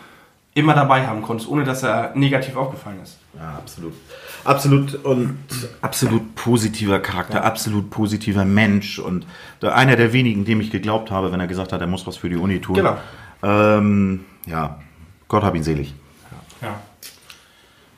[0.58, 3.18] immer dabei haben konntest, ohne dass er negativ aufgefallen ist.
[3.36, 3.94] Ja, absolut.
[4.44, 5.38] Absolut und
[5.80, 9.26] absolut positiver Charakter, absolut positiver Mensch und
[9.62, 12.28] einer der wenigen, dem ich geglaubt habe, wenn er gesagt hat, er muss was für
[12.28, 12.76] die Uni tun.
[12.76, 12.96] Genau.
[13.42, 14.78] Ähm, ja,
[15.28, 15.94] Gott hab ihn selig.
[16.62, 16.80] Ja.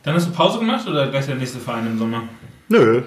[0.03, 2.23] Dann hast du Pause gemacht oder gleich der nächste Verein im Sommer?
[2.69, 3.03] Nö,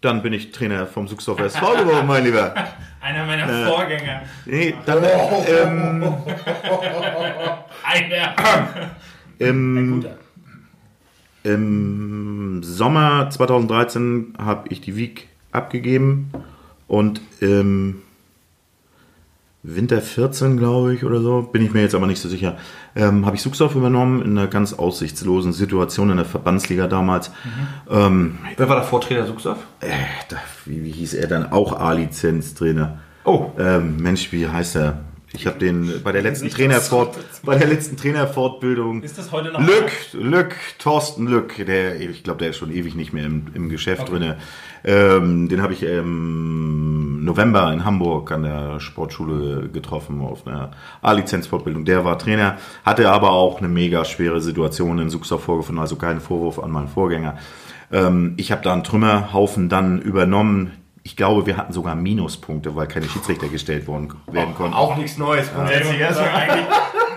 [0.00, 2.54] dann bin ich Trainer vom Suchsdorfer SV geworden, mein Lieber.
[3.00, 4.22] Einer meiner Vorgänger.
[4.44, 6.02] Nee, dann ähm,
[7.84, 8.34] Einer.
[9.38, 10.16] im, Guter.
[11.44, 16.32] im Sommer 2013 habe ich die Wieg abgegeben
[16.86, 18.02] und im
[19.64, 22.56] Winter 14, glaube ich, oder so, bin ich mir jetzt aber nicht so sicher,
[22.94, 27.32] ähm, habe ich Suchsdorf übernommen in einer ganz aussichtslosen Situation in der Verbandsliga damals.
[27.90, 29.58] Ähm, Wer war davor Trainer Suchsdorf?
[29.80, 29.88] äh,
[30.28, 31.50] da, wie, wie hieß er dann?
[31.50, 32.98] Auch A-Lizenz-Trainer.
[33.24, 35.00] Oh, Ähm, Mensch, wie heißt er?
[35.34, 39.60] Ich habe den bei der letzten Trainerfort bei der letzten Trainerfortbildung Ist das heute noch?
[39.60, 43.68] Lück, Lück, Thorsten Lück, der, ich glaube, der ist schon ewig nicht mehr im, im
[43.68, 44.10] Geschäft Okay.
[44.12, 44.36] drinne.
[44.84, 50.70] Ähm, den habe ich im November in Hamburg an der Sportschule getroffen auf einer
[51.02, 51.84] A-Lizenz-Fortbildung.
[51.84, 56.20] Der war Trainer, hatte aber auch eine mega schwere Situation in Suchsdorf vorgefunden, also kein
[56.20, 57.36] Vorwurf an meinen Vorgänger.
[57.92, 60.72] Ähm, ich habe da einen Trümmerhaufen dann übernommen.
[61.08, 64.74] Ich glaube, wir hatten sogar Minuspunkte, weil keine Schiedsrichter gestellt worden, werden konnten.
[64.74, 65.50] auch nichts Neues.
[65.56, 66.08] Ja, du, Ja,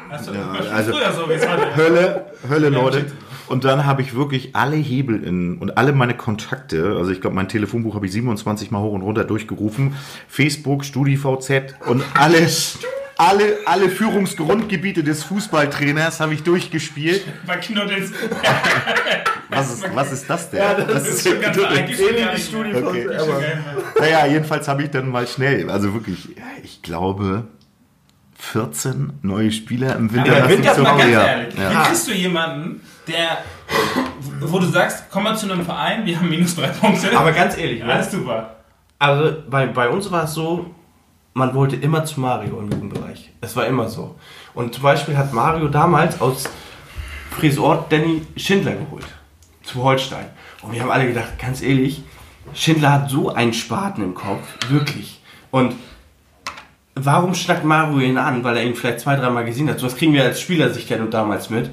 [0.10, 0.32] also,
[0.72, 1.76] also- früher so, wie es heute.
[1.76, 3.08] Hölle, Hölle, Leute.
[3.50, 7.36] Und dann habe ich wirklich alle Hebel in und alle meine Kontakte, also ich glaube,
[7.36, 9.94] mein Telefonbuch habe ich 27 Mal hoch und runter durchgerufen.
[10.30, 12.80] Facebook, StudiVZ und alles.
[13.22, 17.24] Alle, alle Führungsgrundgebiete des Fußballtrainers habe ich durchgespielt.
[17.46, 18.12] Bei Knuddels.
[19.50, 20.62] Was ist, was ist das denn?
[20.62, 22.88] das Das ist schon ganz eigentlich nicht mehr.
[22.88, 23.02] Okay.
[23.02, 23.84] Ist geil, Mann.
[24.00, 27.44] Naja, jedenfalls habe ich dann mal schnell, also wirklich, ja, ich glaube,
[28.40, 30.32] 14 neue Spieler im Winter.
[30.34, 31.26] Ja, Das Winter ist so Mal ganz ja.
[31.26, 31.84] ehrlich, wie Ja.
[31.84, 33.40] kriegst du jemanden, der,
[34.40, 37.16] wo du sagst, komm mal zu einem Verein, wir haben minus drei Punkte.
[37.16, 37.92] Aber ganz ehrlich, ne?
[37.94, 38.56] Alles super.
[39.00, 40.74] Also bei, bei uns war es so,
[41.34, 43.32] man wollte immer zu Mario im Jugendbereich.
[43.42, 44.16] Es war immer so.
[44.54, 46.44] Und zum Beispiel hat Mario damals aus
[47.32, 49.06] Friesort Danny Schindler geholt.
[49.64, 50.26] Zu Holstein.
[50.62, 52.04] Und wir haben alle gedacht, ganz ehrlich,
[52.54, 54.44] Schindler hat so einen Spaten im Kopf.
[54.70, 55.22] Wirklich.
[55.52, 55.76] Und
[56.96, 58.44] warum schnackt Mario ihn an?
[58.44, 59.80] Weil er ihn vielleicht zwei, dreimal gesehen hat.
[59.80, 61.70] So was kriegen wir als Spielersicht ja nur damals mit.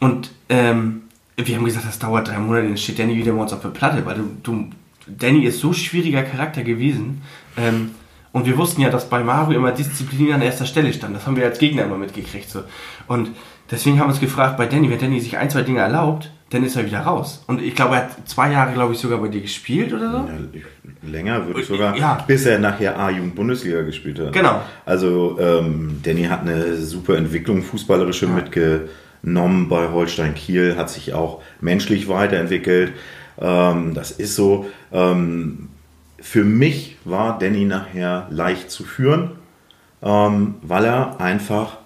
[0.00, 1.02] Und ähm,
[1.36, 3.70] wir haben gesagt, das dauert drei Monate, dann steht Danny wieder bei uns auf der
[3.70, 4.70] Platte, weil du, du
[5.06, 7.22] Danny ist so schwieriger Charakter gewesen.
[7.56, 7.90] Ähm,
[8.34, 11.14] und wir wussten ja, dass bei Mario immer Disziplin an erster Stelle stand.
[11.14, 12.50] Das haben wir als Gegner immer mitgekriegt.
[12.50, 12.64] So.
[13.06, 13.30] Und
[13.70, 16.64] deswegen haben wir uns gefragt, bei Danny, wenn Danny sich ein, zwei Dinge erlaubt, dann
[16.64, 17.44] ist er wieder raus.
[17.46, 20.16] Und ich glaube, er hat zwei Jahre, glaube ich, sogar bei dir gespielt oder so.
[20.18, 22.24] Ja, Länger würde ich sogar, Ja.
[22.26, 24.32] bis er nachher A-Jugend-Bundesliga gespielt hat.
[24.32, 24.60] Genau.
[24.84, 31.40] Also ähm, Danny hat eine super Entwicklung fußballerische mitgenommen bei Holstein Kiel, hat sich auch
[31.60, 32.92] menschlich weiterentwickelt.
[33.40, 34.66] Ähm, das ist so.
[34.92, 35.68] Ähm,
[36.24, 39.32] für mich war Danny nachher leicht zu führen,
[40.02, 41.76] ähm, weil er einfach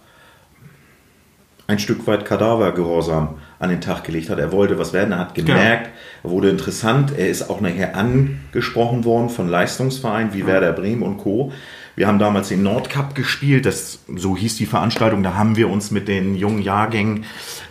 [1.66, 4.38] ein Stück weit Kadavergehorsam an den Tag gelegt hat.
[4.38, 5.90] Er wollte was werden, er hat gemerkt,
[6.22, 11.18] er wurde interessant, er ist auch nachher angesprochen worden von Leistungsvereinen wie Werder Bremen und
[11.18, 11.52] Co.
[11.96, 15.90] Wir haben damals den Nordcup gespielt, das, so hieß die Veranstaltung, da haben wir uns
[15.90, 17.24] mit den jungen Jahrgängen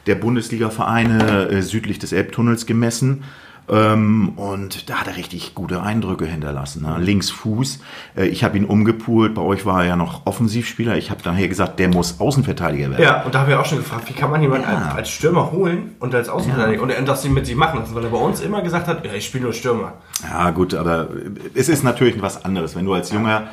[0.05, 3.23] der Bundesliga-Vereine äh, südlich des Elbtunnels gemessen.
[3.69, 6.83] Ähm, und da hat er richtig gute Eindrücke hinterlassen.
[6.83, 6.97] Ne?
[6.99, 7.79] Linksfuß.
[8.15, 9.33] Äh, ich habe ihn umgepoolt.
[9.35, 10.95] Bei euch war er ja noch Offensivspieler.
[10.97, 13.03] Ich habe daher gesagt, der muss Außenverteidiger werden.
[13.03, 14.77] Ja, und da haben wir auch schon gefragt, wie kann man jemanden Ja.
[14.85, 17.93] als, als Stürmer holen und als Außenverteidiger und, und das sie mit sich machen lassen,
[17.93, 19.95] weil er bei uns immer gesagt hat, ja, ich spiele nur Stürmer.
[20.23, 21.09] Ja, gut, aber
[21.53, 22.73] es ist natürlich was anderes.
[22.75, 23.47] Wenn du als junger,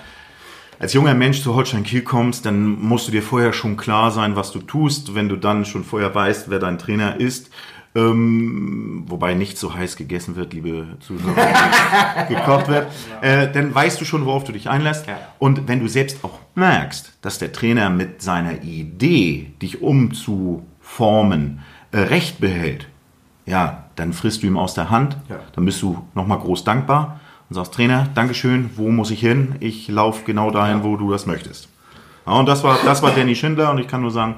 [0.79, 4.37] als junger Mensch zu Holstein Kiel kommst, dann musst du dir vorher schon klar sein,
[4.37, 5.15] was du tust.
[5.17, 7.51] Wenn du dann schon vorher weißt, wer dein Trainer ist,
[7.95, 11.35] ähm, wobei nicht so heiß gegessen wird, liebe Zuhörer,
[12.29, 12.89] gekocht wird,
[13.21, 15.07] äh, dann weißt du schon, worauf du dich einlässt.
[15.07, 15.17] Ja.
[15.39, 21.61] Und wenn du selbst auch merkst, dass der Trainer mit seiner Idee, dich umzuformen,
[21.93, 22.89] äh, recht behält,
[23.47, 25.37] ja, dann frisst du ihm aus der Hand, Ja.
[25.55, 29.57] dann bist du nochmal groß dankbar und sagst, Trainer, Dankeschön, wo muss ich hin?
[29.61, 31.69] Ich laufe genau dahin, wo du das möchtest.
[32.27, 34.37] Ja, und das war, das war Danny Schindler und ich kann nur sagen,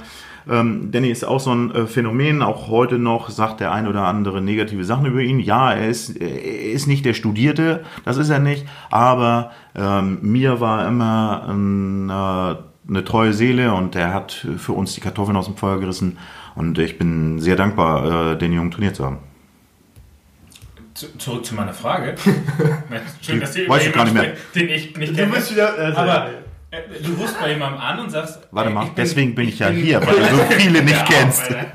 [0.49, 2.43] Ähm, Danny ist auch so ein äh, Phänomen.
[2.43, 5.41] Auch heute noch sagt der ein oder andere negative Sachen über ihn.
[5.41, 8.67] Ja, er ist, er ist nicht der Studierte, das ist er nicht.
[8.91, 14.95] Aber ähm, mir war immer ein, äh, eine treue Seele und er hat für uns
[14.95, 16.19] die Kartoffeln aus dem Feuer gerissen.
[16.55, 19.19] Und ich bin sehr dankbar, äh, den Jungen trainiert zu haben.
[20.95, 22.15] Zu, zurück zu meiner Frage.
[23.21, 24.33] Schön, dass ihr Weiß ich gar nicht mehr.
[24.55, 25.35] Den ich nicht kenne.
[25.35, 25.61] Also,
[26.01, 26.46] Aber äh,
[27.05, 28.39] du rufst bei jemandem an und sagst.
[28.51, 30.97] Warte mal, ich bin- deswegen bin ich ja bin- hier, weil du so viele nicht
[30.97, 31.43] Ja, kennst.
[31.43, 31.67] Alter.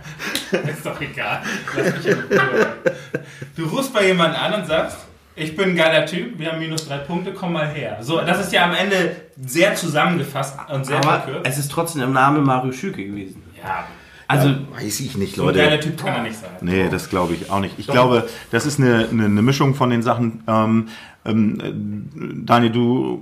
[0.69, 1.41] Ist doch egal.
[1.77, 2.67] Lass mich in Ruhe.
[3.55, 4.97] Du rufst bei jemandem an und sagst,
[5.35, 7.97] ich bin ein geiler Typ, wir haben minus drei Punkte, komm mal her.
[8.01, 11.47] So, das ist ja am Ende sehr zusammengefasst und sehr Aber verkürzt.
[11.49, 13.41] es ist trotzdem im Namen Mario Schüke gewesen.
[13.57, 13.85] Ja,
[14.31, 15.89] Also, Weiß ich nicht, so ein geiler Leute.
[15.89, 16.49] Typ kann er nicht sein.
[16.61, 17.75] Nee, das glaube ich auch nicht.
[17.77, 20.43] Ich glaube, das ist eine, eine, eine Mischung von den Sachen.
[20.47, 20.87] Ähm,
[21.23, 23.21] ähm, äh, Daniel, du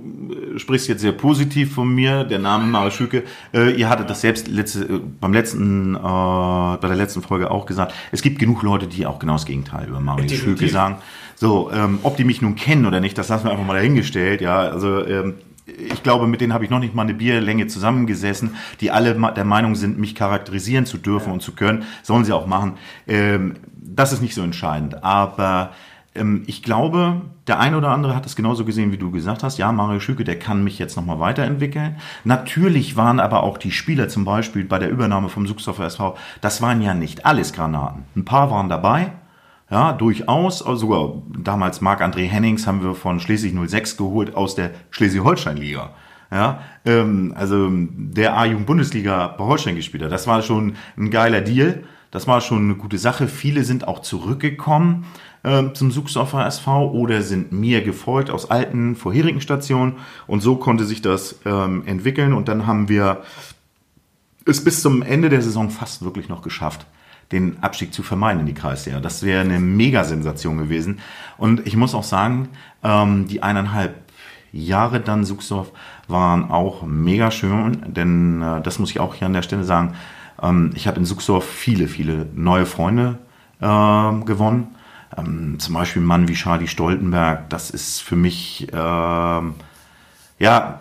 [0.54, 3.24] äh, sprichst jetzt sehr positiv von mir, der Name Mario Schüke.
[3.52, 7.66] Äh, ihr hattet das selbst letzte, äh, beim letzten, äh, bei der letzten Folge auch
[7.66, 7.92] gesagt.
[8.10, 10.28] Es gibt genug Leute, die auch genau das Gegenteil über Mario.
[10.28, 10.96] Schüke sagen.
[11.36, 14.40] So, ähm, ob die mich nun kennen oder nicht, das lassen wir einfach mal dahingestellt.
[14.40, 15.34] Ja, also ähm,
[15.78, 19.44] ich glaube, mit denen habe ich noch nicht mal eine Bierlänge zusammengesessen, die alle der
[19.44, 21.84] Meinung sind, mich charakterisieren zu dürfen und zu können.
[22.02, 22.74] Sollen sie auch machen.
[23.06, 25.02] Ähm, das ist nicht so entscheidend.
[25.02, 25.70] Aber
[26.14, 29.58] ähm, ich glaube, der ein oder andere hat es genauso gesehen, wie du gesagt hast.
[29.58, 31.96] Ja, Mario Schüke, der kann mich jetzt nochmal weiterentwickeln.
[32.24, 36.62] Natürlich waren aber auch die Spieler zum Beispiel bei der Übernahme vom Suchsdorfer SV, das
[36.62, 38.04] waren ja nicht alles Granaten.
[38.16, 39.12] Ein paar waren dabei.
[39.70, 40.62] Ja, durchaus.
[40.62, 45.90] Also sogar damals Marc-André Hennings haben wir von Schleswig 06 geholt aus der Schleswig-Holstein-Liga.
[46.32, 50.12] Ja, ähm, also der A-Jugend-Bundesliga bei Holstein gespielt hat.
[50.12, 51.84] Das war schon ein geiler Deal.
[52.10, 53.28] Das war schon eine gute Sache.
[53.28, 55.06] Viele sind auch zurückgekommen
[55.44, 59.94] ähm, zum Suchsdorfer SV oder sind mir gefolgt aus alten vorherigen Stationen.
[60.26, 62.32] Und so konnte sich das ähm, entwickeln.
[62.32, 63.22] Und dann haben wir
[64.44, 66.86] es bis zum Ende der Saison fast wirklich noch geschafft,
[67.32, 69.00] den Abstieg zu vermeiden in die Kreisliga.
[69.00, 71.00] Das wäre eine Mega-Sensation gewesen.
[71.38, 72.48] Und ich muss auch sagen,
[72.82, 73.94] ähm, die eineinhalb
[74.52, 75.70] Jahre dann Suchsdorf
[76.08, 79.94] waren auch mega schön, denn äh, das muss ich auch hier an der Stelle sagen.
[80.42, 83.18] Ähm, ich habe in Suchsdorf viele, viele neue Freunde
[83.60, 84.74] ähm, gewonnen.
[85.16, 87.48] Ähm, zum Beispiel ein Mann wie Charlie Stoltenberg.
[87.48, 89.54] Das ist für mich ähm,
[90.40, 90.80] ja,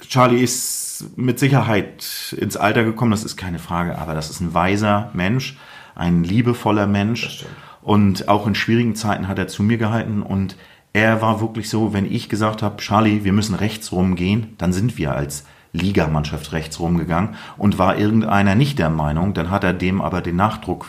[0.00, 4.52] Charlie ist mit Sicherheit ins Alter gekommen, das ist keine Frage, aber das ist ein
[4.52, 5.56] weiser Mensch,
[5.96, 7.44] ein liebevoller Mensch.
[7.82, 10.56] Und auch in schwierigen Zeiten hat er zu mir gehalten und
[10.92, 14.96] er war wirklich so, wenn ich gesagt habe, Charlie, wir müssen rechts rumgehen, dann sind
[14.96, 20.00] wir als Ligamannschaft rechts rumgegangen und war irgendeiner nicht der Meinung, dann hat er dem
[20.00, 20.86] aber den Nachdruck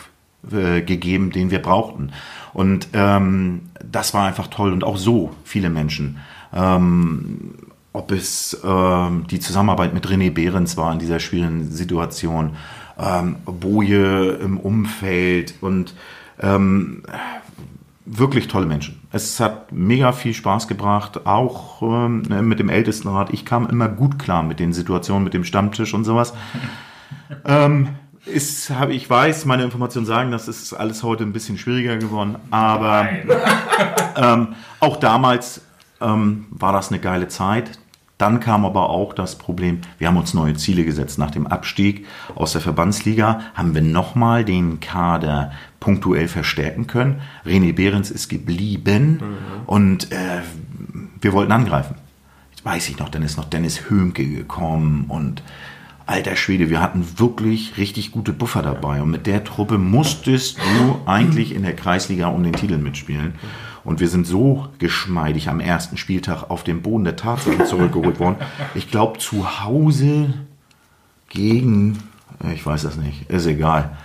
[0.50, 2.12] äh, gegeben, den wir brauchten.
[2.54, 6.18] Und ähm, das war einfach toll und auch so viele Menschen.
[6.54, 7.54] Ähm,
[7.92, 12.56] ob es ähm, die Zusammenarbeit mit René Behrens war in dieser schwierigen Situation,
[12.98, 15.94] ähm, Boje im Umfeld und
[16.40, 17.02] ähm,
[18.04, 19.00] wirklich tolle Menschen.
[19.12, 23.32] Es hat mega viel Spaß gebracht, auch ähm, ne, mit dem Ältestenrat.
[23.32, 26.34] Ich kam immer gut klar mit den Situationen, mit dem Stammtisch und sowas.
[27.44, 27.88] ähm,
[28.24, 32.36] ist, hab, ich weiß, meine Informationen sagen, das ist alles heute ein bisschen schwieriger geworden,
[32.50, 33.08] aber
[34.16, 34.48] ähm,
[34.80, 35.62] auch damals
[36.00, 37.78] ähm, war das eine geile Zeit.
[38.18, 41.18] Dann kam aber auch das Problem, wir haben uns neue Ziele gesetzt.
[41.18, 42.04] Nach dem Abstieg
[42.34, 47.20] aus der Verbandsliga haben wir nochmal den Kader punktuell verstärken können.
[47.46, 49.22] René Behrens ist geblieben
[49.66, 50.42] und äh,
[51.20, 51.94] wir wollten angreifen.
[52.50, 55.42] Jetzt weiß ich noch, dann ist noch Dennis Höhmke gekommen und
[56.08, 59.02] alter Schwede, wir hatten wirklich richtig gute Buffer dabei.
[59.02, 63.34] Und mit der Truppe musstest du eigentlich in der Kreisliga um den Titel mitspielen.
[63.88, 68.36] Und wir sind so geschmeidig am ersten Spieltag auf den Boden der Tatsachen zurückgeholt worden.
[68.74, 70.34] Ich glaube, zu Hause
[71.30, 71.98] gegen,
[72.44, 73.96] äh, ich weiß das nicht, ist egal.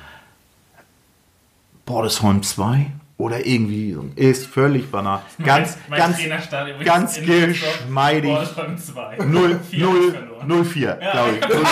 [1.86, 5.20] Bordesholm 2 oder irgendwie, ist völlig banal.
[5.44, 8.32] Ganz, mein ganz, übrigens ganz Düsseldorf, geschmeidig.
[8.32, 9.18] Bordesholm 2.
[9.18, 10.66] 0, 4 0, verloren.
[10.66, 11.46] 04, glaube ich.
[11.46, 11.58] 04.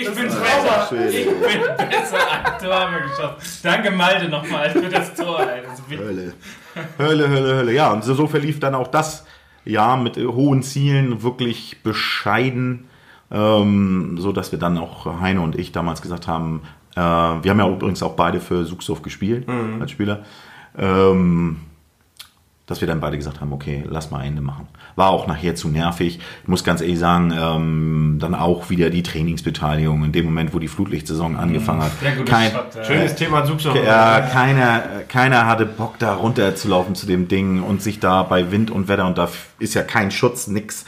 [0.00, 0.30] Ich bin
[0.88, 1.08] schön.
[1.08, 2.18] Ich bin besser.
[2.30, 3.60] Ein Tor haben wir geschossen.
[3.64, 5.44] Danke Malte nochmal für das Tor.
[5.44, 5.98] Das.
[5.98, 6.34] Hölle.
[6.98, 7.72] Hölle, Hölle, Hölle.
[7.72, 9.26] Ja, und so, so verlief dann auch das
[9.64, 12.88] Jahr mit äh, hohen Zielen, wirklich bescheiden,
[13.30, 16.62] ähm, so dass wir dann auch Heine und ich damals gesagt haben,
[16.94, 19.46] äh, wir haben ja übrigens auch beide für Suchsof gespielt
[19.80, 20.24] als Spieler,
[20.76, 21.58] ähm,
[22.68, 24.68] dass wir dann beide gesagt haben, okay, lass mal Ende machen.
[24.94, 26.20] War auch nachher zu nervig.
[26.42, 30.58] Ich muss ganz ehrlich sagen, ähm, dann auch wieder die Trainingsbeteiligung in dem Moment, wo
[30.58, 31.92] die Flutlichtsaison angefangen hat.
[31.98, 33.74] Sehr gutes Kein, Shot, äh, Schönes Thema Suchsoff.
[33.74, 38.22] ja, keiner, keiner hatte Bock da runter zu laufen zu dem Ding und sich da
[38.22, 40.84] bei Wind und Wetter und da ist ja kein Schutz, nix.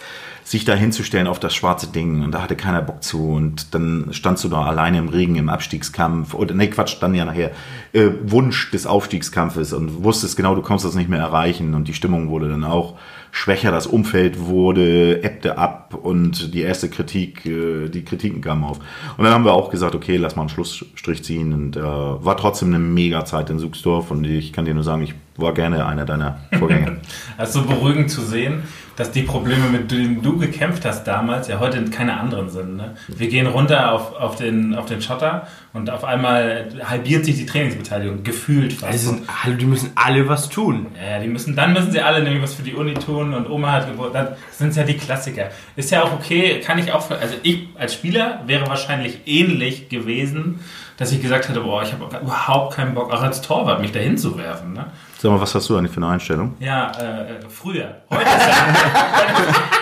[0.50, 4.08] Sich da hinzustellen auf das schwarze Ding und da hatte keiner Bock zu und dann
[4.10, 7.52] standst du da alleine im Regen im Abstiegskampf oder nee Quatsch dann ja nachher
[7.92, 11.94] äh, Wunsch des Aufstiegskampfes und wusstest genau du kommst das nicht mehr erreichen und die
[11.94, 12.98] Stimmung wurde dann auch
[13.30, 18.80] schwächer, das Umfeld wurde ebbte ab und die erste Kritik äh, die Kritiken kamen auf
[19.18, 22.36] und dann haben wir auch gesagt okay lass mal einen Schlussstrich ziehen und äh, war
[22.36, 25.86] trotzdem eine mega Zeit in Suchsdorf und ich kann dir nur sagen ich war gerne
[25.86, 26.96] einer deiner Vorgänger.
[27.36, 28.62] Also beruhigend zu sehen,
[29.00, 32.76] dass die Probleme, mit denen du gekämpft hast damals, ja heute keine anderen sind.
[32.76, 32.94] Ne?
[33.08, 37.46] Wir gehen runter auf, auf, den, auf den Schotter und auf einmal halbiert sich die
[37.46, 38.92] Trainingsbeteiligung, gefühlt fast.
[38.92, 40.88] Die, sind alle, die müssen alle was tun.
[41.02, 43.72] Ja, die müssen, dann müssen sie alle nämlich was für die Uni tun und Oma
[43.72, 44.36] hat Geburtstag.
[44.48, 45.48] Das sind ja die Klassiker.
[45.76, 50.60] Ist ja auch okay, kann ich auch, also ich als Spieler wäre wahrscheinlich ähnlich gewesen,
[50.98, 54.18] dass ich gesagt hätte, boah, ich habe überhaupt keinen Bock, auch als Torwart mich dahin
[54.18, 54.74] zu werfen.
[54.74, 54.84] Ne?
[55.16, 56.56] Sag mal, was hast du eigentlich für eine Einstellung?
[56.60, 58.02] Ja, äh, früher.
[58.10, 58.54] Heute ist ja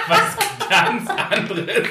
[0.09, 1.89] was ganz anderes.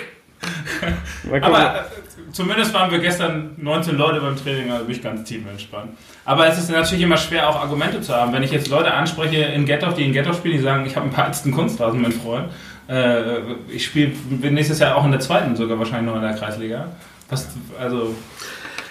[1.42, 5.46] Aber äh, zumindest waren wir gestern 19 Leute beim Training, also bin ich ganz tief
[5.48, 5.92] entspannt.
[6.26, 8.34] Aber es ist natürlich immer schwer, auch Argumente zu haben.
[8.34, 11.06] Wenn ich jetzt Leute anspreche in Ghetto, die in Ghetto spielen, die sagen, ich habe
[11.06, 12.50] einen paar ätzten Kunstrasen, mein Freund.
[12.88, 13.40] Äh,
[13.70, 16.88] ich spiele bin nächstes Jahr auch in der zweiten, sogar wahrscheinlich noch in der Kreisliga.
[17.30, 17.48] Was,
[17.80, 18.16] also,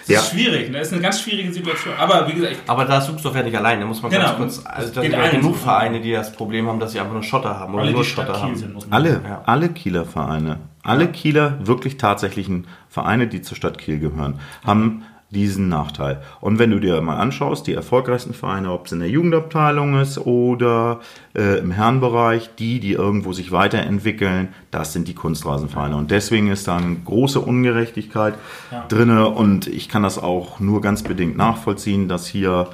[0.08, 0.20] es Ja.
[0.20, 0.78] ist schwierig, ne?
[0.78, 1.94] Es ist eine ganz schwierige Situation.
[1.98, 3.80] Aber wie gesagt, ich Aber da suchst du doch ja nicht allein.
[3.80, 4.24] Da muss man Genau.
[4.24, 4.62] ganz kurz.
[4.64, 5.56] Also, da sind ja genug.
[5.56, 8.32] Vereine, die das Problem haben, dass sie einfach nur Schotter haben oder alle, nur Schotter
[8.32, 8.56] Kiel haben.
[8.56, 9.42] sind, Alle, Ja.
[9.46, 15.68] alle Kieler Vereine, alle Kieler wirklich tatsächlichen Vereine, die zur Stadt Kiel gehören, haben diesen
[15.68, 16.22] Nachteil.
[16.40, 20.18] Und wenn du dir mal anschaust, die erfolgreichsten Vereine, ob es in der Jugendabteilung ist
[20.18, 21.00] oder
[21.34, 25.96] äh, im Herrenbereich, die, die irgendwo sich weiterentwickeln, das sind die Kunstrasenvereine.
[25.96, 28.34] Und deswegen ist da eine große Ungerechtigkeit
[28.70, 28.84] Ja.
[28.88, 32.68] drinne und ich kann das auch nur ganz bedingt nachvollziehen, dass hier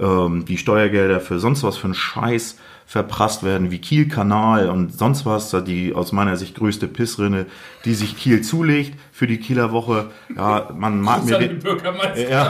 [0.00, 2.56] ähm, die Steuergelder für sonst was für einen Scheiß
[2.86, 7.44] verprasst werden, wie Kiel-Kanal und sonst was, da die aus meiner Sicht größte Pissrinne,
[7.84, 10.10] die sich Kiel zulegt für die Kieler Woche.
[10.36, 11.36] Ja, man mag mir...
[11.36, 12.30] An den- Bürgermeister.
[12.30, 12.48] ja,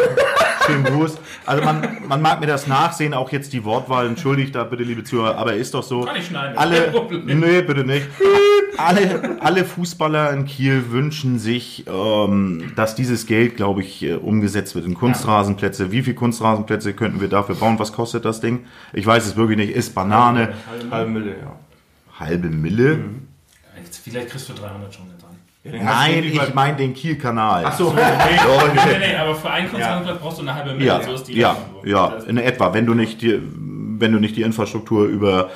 [0.67, 1.17] schönen Gruß.
[1.47, 5.03] Also man, man mag mir das nachsehen, auch jetzt die Wortwahl, entschuldigt da bitte, liebe
[5.03, 6.03] Zuhörer, aber ist doch so.
[6.03, 6.93] Kann ich schneiden, Alle,
[7.25, 8.07] nee, bitte nicht.
[8.77, 14.75] Alle, alle Fußballer in Kiel wünschen sich, ähm, dass dieses Geld, glaube ich, äh, umgesetzt
[14.75, 15.91] wird in Kunstrasenplätze.
[15.91, 17.79] Wie viele Kunstrasenplätze könnten wir dafür bauen?
[17.79, 18.67] Was kostet das Ding?
[18.93, 19.75] Ich weiß es wirklich nicht.
[19.75, 20.53] Ist Banane.
[20.91, 21.57] Halbe Mille, ja.
[22.21, 22.99] Halbe Mille?
[23.83, 25.08] Jetzt, Vielleicht kriegst du 300 schon
[25.73, 25.87] getan.
[25.87, 27.65] Nein, ich meine den Kiel-Kanal.
[27.67, 27.95] Ach so.
[27.99, 31.01] Nee, nee, nee, aber für einen Kunstrasenplatz brauchst du eine halbe Million.
[31.01, 32.73] Ja, so ist die ja, ja, in etwa.
[32.75, 33.41] Wenn du nicht die,
[34.01, 35.51] wenn du nicht die Infrastruktur über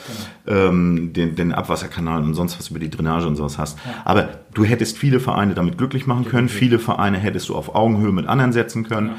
[0.46, 3.78] ähm, den, den Abwasserkanal und sonst was über die Drainage und sowas hast.
[4.04, 6.48] Aber du hättest viele Vereine damit glücklich machen können.
[6.48, 9.12] Viele Vereine hättest du auf Augenhöhe mit anderen setzen können.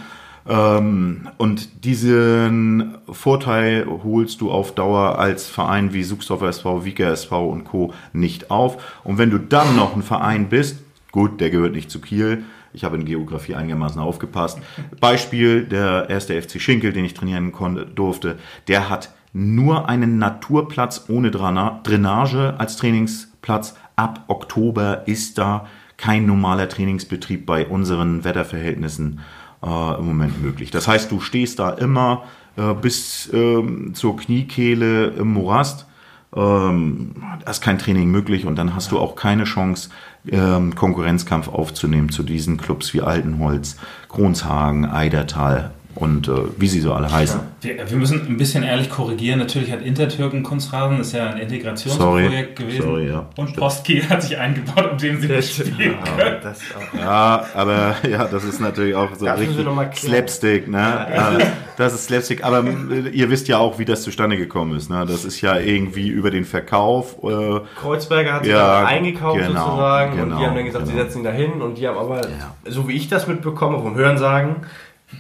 [0.48, 7.48] Ähm, und diesen Vorteil holst du auf Dauer als Verein wie Suchsdorfer SV, Wieker SV
[7.48, 7.94] und Co.
[8.12, 9.00] nicht auf.
[9.04, 10.83] Und wenn du dann noch ein Verein bist,
[11.14, 12.44] gut, der gehört nicht zu Kiel.
[12.74, 14.60] Ich habe in Geografie einigermaßen aufgepasst.
[15.00, 18.38] Beispiel der erste FC Schinkel, den ich trainieren konnte, durfte,
[18.68, 23.76] der hat nur einen Naturplatz ohne Drainage als Trainingsplatz.
[23.96, 29.20] Ab Oktober ist da kein normaler Trainingsbetrieb bei unseren Wetterverhältnissen
[29.64, 30.72] äh, im Moment möglich.
[30.72, 32.24] Das heißt, du stehst da immer
[32.58, 35.88] äh, bis ähm, zur Kniekehle im Morast.
[36.36, 39.90] Ähm, da ist kein Training möglich und dann hast du auch keine Chance,
[40.30, 43.78] ähm, Konkurrenzkampf aufzunehmen zu diesen Clubs wie Altenholz,
[44.10, 47.40] Kronshagen, Eidertal und äh, wie sie so alle heißen.
[47.62, 49.40] Wir, wir müssen ein bisschen ehrlich korrigieren.
[49.40, 52.70] Natürlich hat Intertürken Kunstrasen, ist ja ein Integrationsprojekt Sorry.
[52.72, 52.82] gewesen.
[52.90, 53.26] Sorry, ja.
[53.38, 53.56] Und.
[53.56, 56.38] Postkiel hat sich eingebaut, um den sie nicht spielen können.
[56.42, 57.00] Das auch.
[57.00, 59.66] Ja, aber ja, das ist natürlich auch so Das richtig.
[59.96, 61.08] Slapstick, ne?
[61.40, 61.46] Äh,
[61.78, 65.06] Das ist Slapstick, aber äh, ihr wisst ja auch, wie das zustande gekommen ist, ne?
[65.08, 67.18] Das ist ja irgendwie über den Verkauf.
[67.24, 70.94] Äh, Kreuzberger hat sich Ja, eingekauft genau, sozusagen und genau, die haben dann gesagt, sie
[70.94, 71.04] genau.
[71.06, 72.56] setzen ihn dahin und die haben aber, Ja.
[72.70, 74.58] so wie ich das mitbekomme vom Hörensagen,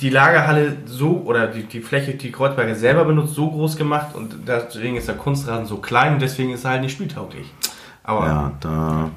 [0.01, 4.35] die Lagerhalle so oder die, die Fläche, die Kreuzberger selber benutzt, so groß gemacht und
[4.47, 7.47] deswegen ist der Kunstrasen so klein und deswegen ist er halt nicht spieltauglich.
[8.05, 9.09] Aber ja, da,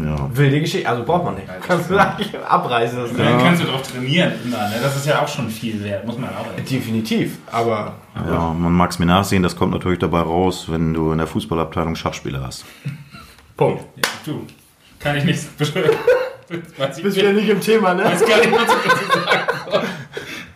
[0.00, 0.30] ja.
[0.32, 1.48] wilde Geschichte, also braucht man nicht.
[1.60, 2.96] Kannst du eigentlich abreißen.
[2.96, 4.76] Das Dann kannst du drauf trainieren immer, ne?
[4.80, 8.92] Das ist ja auch schon viel wert, muss man auch Definitiv, aber Ja, man mag
[8.92, 12.64] es mir nachsehen, das kommt natürlich dabei raus, wenn du in der Fußballabteilung Schachspieler hast.
[13.56, 13.82] Punkt.
[13.96, 14.46] Ja, du,
[15.00, 15.90] kann ich nicht beschreiben.
[16.76, 18.04] Weiß ich Bist wieder nicht im Thema, ne?
[18.04, 19.37] weiß gar nicht, was ich dazu sagen.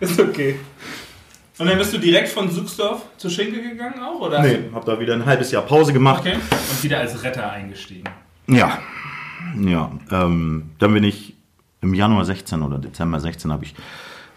[0.03, 0.57] Ist okay.
[1.59, 4.42] Und dann bist du direkt von Suchsdorf zu Schinkel gegangen auch, oder?
[4.42, 6.22] Nee, hab da wieder ein halbes Jahr Pause gemacht.
[6.26, 6.34] Okay.
[6.34, 8.09] Und wieder als Retter eingestiegen.
[8.48, 8.78] Ja,
[9.64, 9.92] ja.
[10.11, 11.36] Ähm, dann bin ich
[11.82, 13.76] im Januar 16 oder Dezember 16 habe ich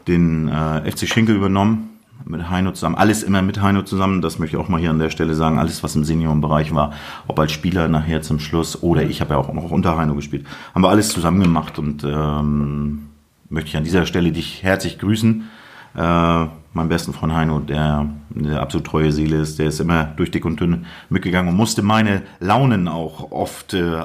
[0.07, 1.97] den äh, FC Schinkel übernommen.
[2.26, 4.99] mit Heino zusammen, alles immer mit Heino zusammen, das möchte ich auch mal hier an
[4.99, 6.93] der Stelle sagen, alles was im Seniorenbereich war,
[7.26, 10.45] ob als Spieler nachher zum Schluss oder ich habe ja auch noch unter Heino gespielt,
[10.76, 13.09] haben wir alles zusammen gemacht und ähm,
[13.50, 15.50] möchte ich an dieser Stelle dich herzlich grüßen.
[15.96, 20.30] Äh, meinen besten Freund Heino, der eine absolut treue Seele ist, der ist immer durch
[20.32, 24.04] dick und dünn mitgegangen und musste meine Launen auch oft äh,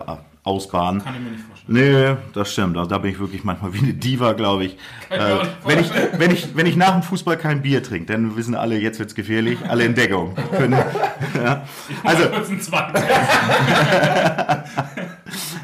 [0.50, 1.02] ausbaden.
[1.02, 2.16] Kann ich mir nicht vorstellen.
[2.16, 2.76] Nee, das stimmt.
[2.76, 4.76] Also da bin ich wirklich manchmal wie eine Diva, glaube ich.
[5.08, 5.90] Äh, wenn ich.
[6.18, 9.14] Wenn ich wenn ich nach dem Fußball kein Bier trinke, dann wissen alle, jetzt wird's
[9.14, 10.34] gefährlich, alle in Deckung.
[10.56, 10.72] Können,
[11.42, 11.64] ja.
[12.04, 12.24] Also,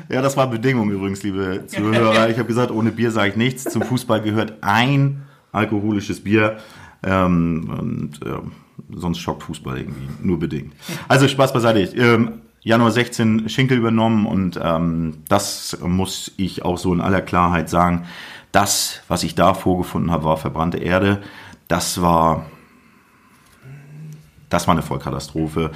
[0.09, 2.31] ja, das war Bedingung übrigens, liebe Zuhörer.
[2.31, 3.65] Ich habe gesagt, ohne Bier sage ich nichts.
[3.65, 5.23] Zum Fußball gehört ein
[5.53, 6.59] alkoholisches Bier.
[7.03, 8.41] Ähm, und äh,
[8.95, 10.75] sonst schockt Fußball irgendwie, nur bedingt.
[11.09, 11.81] Also Spaß beiseite.
[11.97, 17.69] Ähm, Januar 16 Schinkel übernommen und ähm, das muss ich auch so in aller Klarheit
[17.71, 18.07] sagen.
[18.51, 21.23] Das, was ich da vorgefunden habe, war verbrannte Erde.
[21.69, 22.47] Das war,
[24.49, 25.71] das war eine Vollkatastrophe.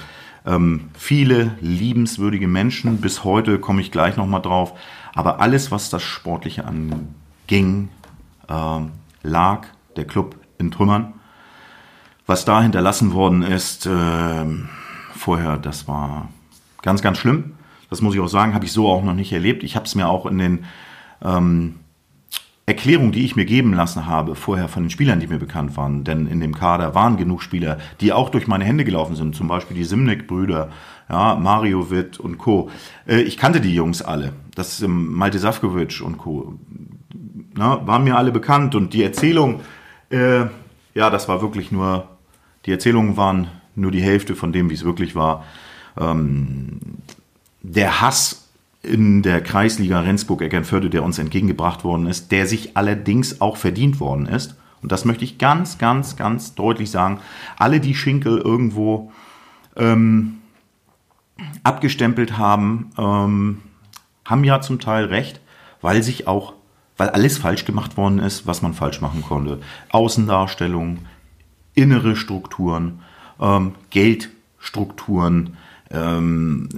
[0.44, 4.72] Ähm, viele liebenswürdige Menschen, bis heute komme ich gleich nochmal drauf.
[5.14, 7.88] Aber alles, was das Sportliche anging,
[8.48, 8.80] äh,
[9.22, 11.12] lag der Club in Trümmern.
[12.26, 14.44] Was da hinterlassen worden ist, äh,
[15.14, 16.30] vorher, das war
[16.82, 17.52] ganz, ganz schlimm.
[17.88, 19.62] Das muss ich auch sagen, habe ich so auch noch nicht erlebt.
[19.64, 20.64] Ich habe es mir auch in den
[21.22, 21.76] ähm,
[22.70, 26.04] Erklärungen, die ich mir geben lassen habe, vorher von den Spielern, die mir bekannt waren,
[26.04, 29.48] denn in dem Kader waren genug Spieler, die auch durch meine Hände gelaufen sind, zum
[29.48, 30.70] Beispiel die Simnek-Brüder,
[31.08, 32.70] ja, Mario Witt und Co.
[33.08, 34.32] Äh, ich kannte die Jungs alle.
[34.54, 36.54] Das ähm, Malte Safkovic und Co.
[37.56, 39.60] Na, waren mir alle bekannt und die Erzählung,
[40.10, 40.42] äh,
[40.94, 42.06] ja, das war wirklich nur,
[42.66, 45.44] die Erzählungen waren nur die Hälfte von dem, wie es wirklich war.
[45.98, 46.80] Ähm,
[47.62, 48.48] der Hass
[48.82, 54.26] in der Kreisliga Rendsburg-Eckernförde, der uns entgegengebracht worden ist, der sich allerdings auch verdient worden
[54.26, 54.56] ist.
[54.82, 57.20] Und das möchte ich ganz, ganz, ganz deutlich sagen.
[57.58, 59.12] Alle, die Schinkel irgendwo
[59.76, 60.38] ähm,
[61.62, 63.58] abgestempelt haben, ähm,
[64.24, 65.40] haben ja zum Teil recht,
[65.82, 66.54] weil sich auch,
[66.96, 69.60] weil alles falsch gemacht worden ist, was man falsch machen konnte.
[69.90, 71.00] Außendarstellung,
[71.74, 73.00] innere Strukturen,
[73.38, 75.56] ähm, Geldstrukturen,
[75.90, 76.68] ähm,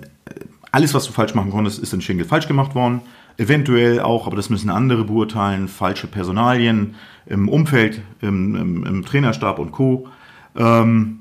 [0.71, 3.03] alles, was du falsch machen konntest, ist in Schinkel falsch gemacht worden.
[3.37, 6.95] Eventuell auch, aber das müssen andere beurteilen, falsche Personalien
[7.27, 10.09] im Umfeld, im, im, im Trainerstab und Co.
[10.57, 11.21] Ähm,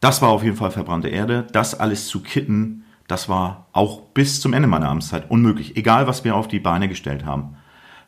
[0.00, 1.46] das war auf jeden Fall verbrannte Erde.
[1.52, 6.24] Das alles zu kitten, das war auch bis zum Ende meiner Amtszeit unmöglich, egal was
[6.24, 7.56] wir auf die Beine gestellt haben.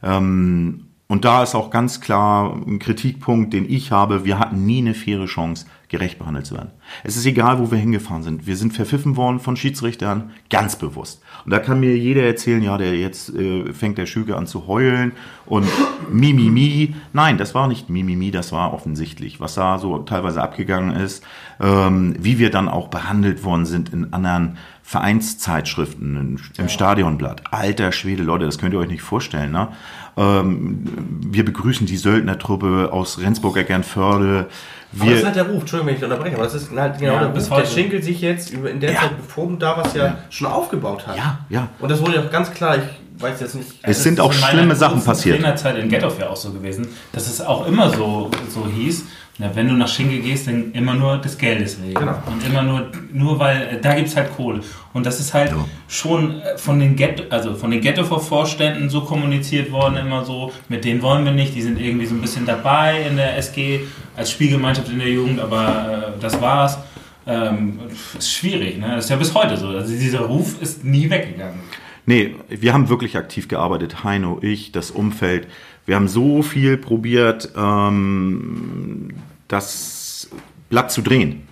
[0.03, 4.25] Ähm, und da ist auch ganz klar ein Kritikpunkt, den ich habe.
[4.25, 6.71] Wir hatten nie eine faire Chance, gerecht behandelt zu werden.
[7.03, 8.47] Es ist egal, wo wir hingefahren sind.
[8.47, 11.23] Wir sind verpfiffen worden von Schiedsrichtern, ganz bewusst.
[11.45, 14.67] Und da kann mir jeder erzählen, ja, der jetzt äh, fängt der Schüge an zu
[14.67, 15.13] heulen
[15.47, 15.67] und
[16.11, 16.51] Mimimi.
[16.51, 16.95] Mi, mi.
[17.13, 21.25] Nein, das war nicht Mimimi, mi, das war offensichtlich, was da so teilweise abgegangen ist,
[21.61, 26.69] ähm, wie wir dann auch behandelt worden sind in anderen Vereinszeitschriften, im ja.
[26.69, 27.53] Stadionblatt.
[27.53, 29.53] Alter Schwede, Leute, das könnt ihr euch nicht vorstellen.
[29.53, 29.69] Ne?
[30.17, 30.85] Ähm,
[31.27, 34.49] wir begrüßen die Söldnertruppe aus Rendsburg-Eckernförde.
[34.93, 36.99] Wir aber das ist halt der Ruf, Entschuldigung, wenn ich unterbreche, aber das ist halt
[36.99, 39.01] genau ja, der Ruf, der Schinkel sich jetzt in der ja.
[39.01, 41.17] Zeit, bevor da warst, ja, ja, schon aufgebaut hat.
[41.17, 41.69] Ja, ja.
[41.79, 43.69] Und das wurde ja auch ganz klar, ich weiß jetzt nicht.
[43.83, 45.37] Es sind auch schlimme Sachen passiert.
[45.37, 48.67] In der Zeit in Ghetto ja auch so gewesen, dass es auch immer so, so
[48.67, 49.05] hieß,
[49.41, 51.95] na, wenn du nach Schinkel gehst, dann immer nur des Geldes wegen.
[51.95, 52.21] Genau.
[52.27, 54.61] Und immer nur, nur weil, äh, da gibt es halt Kohle.
[54.93, 55.65] Und das ist halt ja.
[55.87, 60.85] schon äh, von den Ghetto, also von den Ghetto-Vorständen so kommuniziert worden, immer so, mit
[60.85, 63.81] denen wollen wir nicht, die sind irgendwie so ein bisschen dabei in der SG,
[64.17, 66.77] als Spielgemeinschaft in der Jugend, aber äh, das war's.
[67.25, 67.79] Ähm,
[68.19, 68.97] ist schwierig, ne?
[68.97, 69.69] Das ist ja bis heute so.
[69.69, 71.61] Also dieser Ruf ist nie weggegangen.
[72.09, 74.03] Nee, wir haben wirklich aktiv gearbeitet.
[74.03, 75.47] Heino, ich, das Umfeld.
[75.85, 79.11] Wir haben so viel probiert, ähm,
[79.47, 80.31] das
[80.71, 81.43] Blatt zu drehen.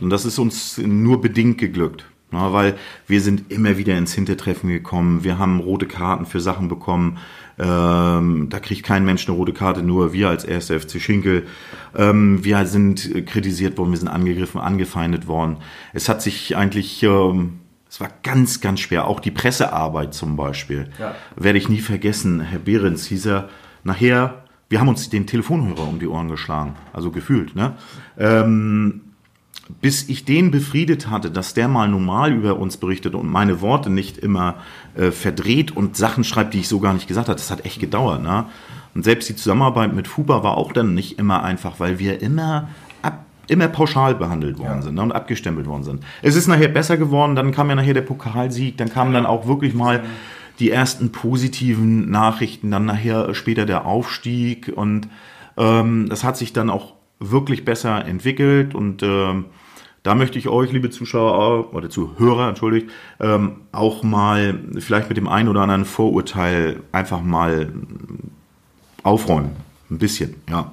[0.00, 2.06] Und das ist uns nur bedingt geglückt.
[2.32, 2.74] Na, weil
[3.06, 5.22] wir sind immer wieder ins Hintertreffen gekommen.
[5.22, 7.18] Wir haben rote Karten für Sachen bekommen.
[7.56, 10.72] Ähm, da kriegt kein Mensch eine rote Karte, nur wir als 1.
[10.72, 11.46] FC Schinkel.
[11.96, 15.58] Ähm, wir sind kritisiert worden, wir sind angegriffen, angefeindet worden.
[15.92, 17.60] Es hat sich eigentlich, ähm,
[17.90, 19.08] es war ganz, ganz schwer.
[19.08, 20.88] Auch die Pressearbeit zum Beispiel.
[20.98, 21.14] Ja.
[21.34, 22.40] Werde ich nie vergessen.
[22.40, 23.48] Herr Behrens hieß er,
[23.82, 27.74] nachher, wir haben uns den Telefonhörer um die Ohren geschlagen, also gefühlt, ne?
[28.16, 29.00] Ähm,
[29.80, 33.90] bis ich den befriedet hatte, dass der mal normal über uns berichtet und meine Worte
[33.90, 34.56] nicht immer
[34.96, 37.80] äh, verdreht und Sachen schreibt, die ich so gar nicht gesagt habe, das hat echt
[37.80, 38.22] gedauert.
[38.22, 38.46] Ne?
[38.94, 42.68] Und selbst die Zusammenarbeit mit Fuba war auch dann nicht immer einfach, weil wir immer
[43.50, 44.82] immer pauschal behandelt worden ja.
[44.82, 46.04] sind ne, und abgestempelt worden sind.
[46.22, 49.46] Es ist nachher besser geworden, dann kam ja nachher der Pokalsieg, dann kam dann auch
[49.46, 50.04] wirklich mal
[50.60, 55.08] die ersten positiven Nachrichten, dann nachher später der Aufstieg und
[55.56, 59.46] ähm, das hat sich dann auch wirklich besser entwickelt und ähm,
[60.02, 62.88] da möchte ich euch, liebe Zuschauer oder Zuhörer, entschuldigt,
[63.20, 67.70] ähm, auch mal vielleicht mit dem einen oder anderen Vorurteil einfach mal
[69.02, 69.50] aufräumen.
[69.90, 70.72] Ein bisschen, ja.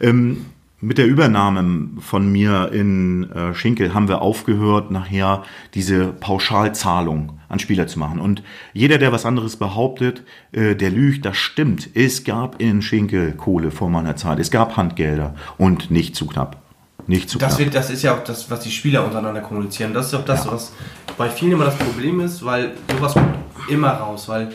[0.00, 0.46] Ähm,
[0.82, 7.60] mit der Übernahme von mir in äh, Schinkel haben wir aufgehört, nachher diese Pauschalzahlung an
[7.60, 8.18] Spieler zu machen.
[8.18, 11.88] Und jeder, der was anderes behauptet, äh, der lügt, das stimmt.
[11.94, 14.40] Es gab in Schinkel Kohle vor meiner Zeit.
[14.40, 16.60] Es gab Handgelder und nicht zu knapp.
[17.06, 17.60] Nicht zu das, knapp.
[17.60, 19.94] wird, das ist ja auch das, was die Spieler untereinander kommunizieren.
[19.94, 20.52] Das ist auch das, ja.
[20.52, 20.72] was
[21.16, 23.36] bei vielen immer das Problem ist, weil sowas kommt
[23.68, 24.28] immer raus.
[24.28, 24.50] Weil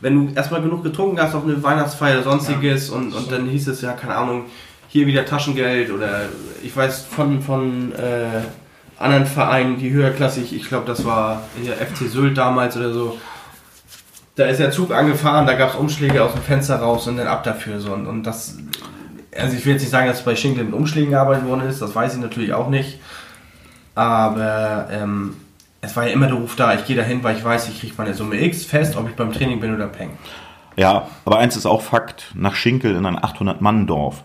[0.00, 2.94] wenn du erstmal genug getrunken hast auf eine Weihnachtsfeier oder sonstiges ja.
[2.94, 4.44] und, und dann hieß es ja, keine Ahnung,
[4.88, 6.22] hier wieder Taschengeld oder
[6.62, 8.42] ich weiß von, von äh,
[8.98, 13.18] anderen Vereinen, die höherklassig, ich glaube, das war hier FC Sylt damals oder so.
[14.34, 17.26] Da ist der Zug angefahren, da gab es Umschläge aus dem Fenster raus und dann
[17.26, 17.80] ab dafür.
[17.80, 17.92] So.
[17.92, 18.56] Und, und das,
[19.36, 21.94] also ich will jetzt nicht sagen, dass bei Schinkel mit Umschlägen gearbeitet worden ist, das
[21.94, 23.00] weiß ich natürlich auch nicht.
[23.94, 25.36] Aber ähm,
[25.80, 27.94] es war ja immer der Ruf da, ich gehe dahin, weil ich weiß, ich kriege
[27.98, 30.10] meine Summe X fest, ob ich beim Training bin oder peng.
[30.76, 34.24] Ja, aber eins ist auch Fakt, nach Schinkel in ein 800-Mann-Dorf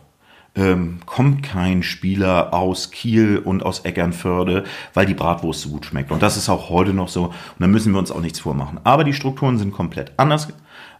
[0.55, 6.11] ähm, kommt kein Spieler aus Kiel und aus Eckernförde, weil die Bratwurst so gut schmeckt.
[6.11, 7.25] Und das ist auch heute noch so.
[7.25, 8.79] Und da müssen wir uns auch nichts vormachen.
[8.83, 10.49] Aber die Strukturen sind komplett anders.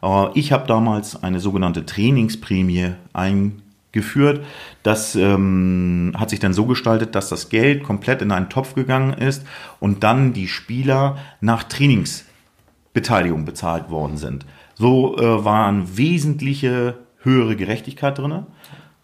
[0.01, 4.43] Äh, ich habe damals eine sogenannte Trainingsprämie eingeführt.
[4.82, 9.14] Das ähm, hat sich dann so gestaltet, dass das Geld komplett in einen Topf gegangen
[9.14, 9.45] ist
[9.80, 14.47] und dann die Spieler nach Trainingsbeteiligung bezahlt worden sind.
[14.74, 18.47] So äh, waren wesentliche höhere Gerechtigkeit drin.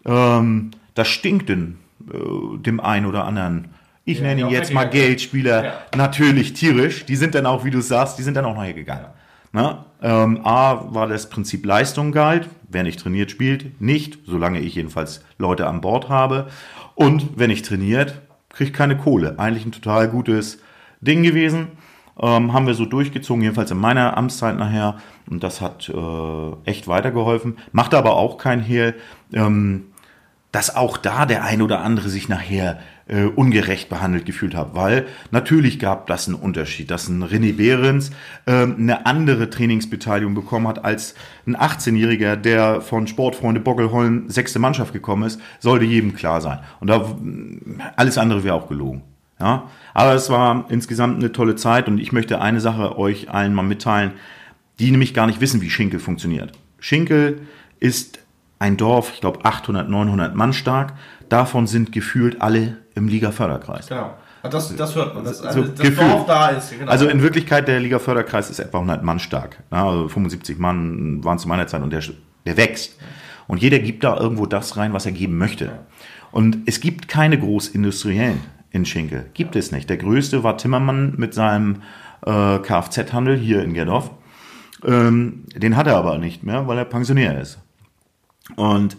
[0.04, 1.78] Ähm, das stinkt den,
[2.12, 3.68] äh, dem einen oder anderen.
[4.04, 5.72] Ich ja, nenne ihn jetzt mal Geldspieler ja.
[5.96, 7.04] natürlich tierisch.
[7.06, 9.04] Die sind dann auch, wie du sagst, die sind dann auch nachher gegangen.
[9.04, 9.14] Ja.
[9.52, 12.48] Na, ähm, A war das Prinzip Leistung galt.
[12.68, 16.48] Wer nicht trainiert, spielt nicht, solange ich jedenfalls Leute an Bord habe.
[16.94, 19.38] Und wenn ich trainiert, kriege ich keine Kohle.
[19.38, 20.60] Eigentlich ein total gutes
[21.00, 21.68] Ding gewesen.
[22.20, 24.98] Ähm, haben wir so durchgezogen, jedenfalls in meiner Amtszeit nachher.
[25.28, 27.56] Und das hat äh, echt weitergeholfen.
[27.72, 28.94] Macht aber auch kein Hehl.
[29.32, 29.86] Ähm,
[30.52, 32.80] dass auch da der ein oder andere sich nachher
[33.10, 38.10] äh, ungerecht behandelt gefühlt hat, weil natürlich gab das einen Unterschied, dass ein René Behrens
[38.46, 41.14] äh, eine andere Trainingsbeteiligung bekommen hat als
[41.46, 46.60] ein 18-Jähriger, der von Sportfreunde Bockelholm sechste Mannschaft gekommen ist, sollte jedem klar sein.
[46.78, 47.16] Und da
[47.96, 49.02] alles andere wäre auch gelogen.
[49.40, 53.54] Ja, aber es war insgesamt eine tolle Zeit und ich möchte eine Sache euch allen
[53.54, 54.12] mal mitteilen,
[54.78, 56.52] die nämlich gar nicht wissen, wie Schinkel funktioniert.
[56.78, 57.40] Schinkel
[57.78, 58.19] ist
[58.60, 60.92] ein Dorf, ich glaube 800, 900 Mann stark.
[61.28, 63.88] Davon sind gefühlt alle im Liga-Förderkreis.
[63.88, 64.14] Genau.
[64.42, 66.70] Das, das hört man, dass also, das Dorf da ist.
[66.78, 66.90] Genau.
[66.90, 69.62] Also in Wirklichkeit, der Liga-Förderkreis ist etwa 100 Mann stark.
[69.70, 72.02] Also 75 Mann waren zu meiner Zeit und der,
[72.46, 72.98] der wächst.
[73.48, 75.72] Und jeder gibt da irgendwo das rein, was er geben möchte.
[76.30, 78.40] Und es gibt keine Großindustriellen
[78.70, 79.26] in Schinkel.
[79.34, 79.90] Gibt es nicht.
[79.90, 81.82] Der größte war Timmermann mit seinem
[82.24, 84.10] äh, Kfz-Handel hier in Gerdorf.
[84.84, 87.58] Ähm, den hat er aber nicht mehr, weil er Pensionär ist.
[88.56, 88.96] Und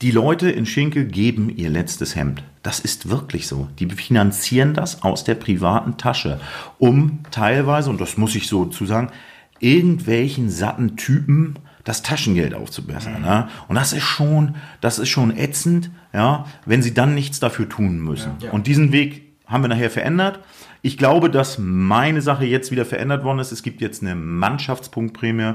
[0.00, 2.44] die Leute in Schinkel geben ihr letztes Hemd.
[2.62, 3.68] Das ist wirklich so.
[3.78, 6.40] Die finanzieren das aus der privaten Tasche,
[6.78, 9.10] um teilweise, und das muss ich so zu sagen,
[9.58, 13.20] irgendwelchen satten Typen das Taschengeld aufzubessern.
[13.20, 13.24] Mhm.
[13.24, 13.48] Ja?
[13.66, 17.98] Und das ist schon, das ist schon ätzend, ja, wenn sie dann nichts dafür tun
[17.98, 18.32] müssen.
[18.40, 18.52] Ja, ja.
[18.52, 20.40] Und diesen Weg haben wir nachher verändert.
[20.82, 23.50] Ich glaube, dass meine Sache jetzt wieder verändert worden ist.
[23.50, 25.54] Es gibt jetzt eine Mannschaftspunktprämie,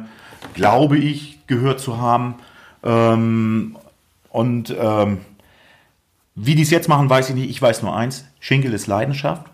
[0.53, 2.36] glaube ich, gehört zu haben.
[2.84, 3.77] Ähm,
[4.29, 5.19] und ähm,
[6.36, 7.49] wie die es jetzt machen, weiß ich nicht.
[7.49, 9.47] Ich weiß nur eins: Schinkel ist Leidenschaft.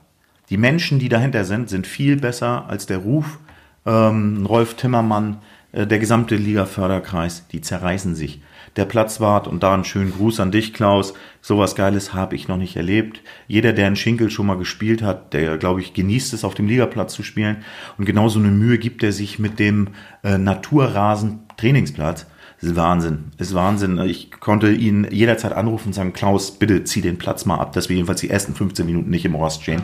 [0.49, 3.39] Die Menschen, die dahinter sind, sind viel besser als der Ruf.
[3.85, 5.37] Ähm, Rolf Timmermann,
[5.71, 8.41] äh, der gesamte Liga-Förderkreis, die zerreißen sich.
[8.75, 11.13] Der Platzwart und da einen schönen Gruß an dich, Klaus.
[11.41, 13.21] Sowas Geiles habe ich noch nicht erlebt.
[13.47, 16.67] Jeder, der in Schinkel schon mal gespielt hat, der, glaube ich, genießt es, auf dem
[16.67, 17.57] Ligaplatz zu spielen.
[17.97, 19.89] Und genauso eine Mühe gibt er sich mit dem
[20.23, 22.25] äh, Naturrasen-Trainingsplatz.
[22.61, 23.31] Ist Wahnsinn.
[23.37, 23.97] Ist Wahnsinn.
[23.99, 27.87] Ich konnte ihn jederzeit anrufen und sagen, Klaus, bitte zieh den Platz mal ab, dass
[27.87, 29.83] wir jedenfalls die ersten 15 Minuten nicht im Rost stehen.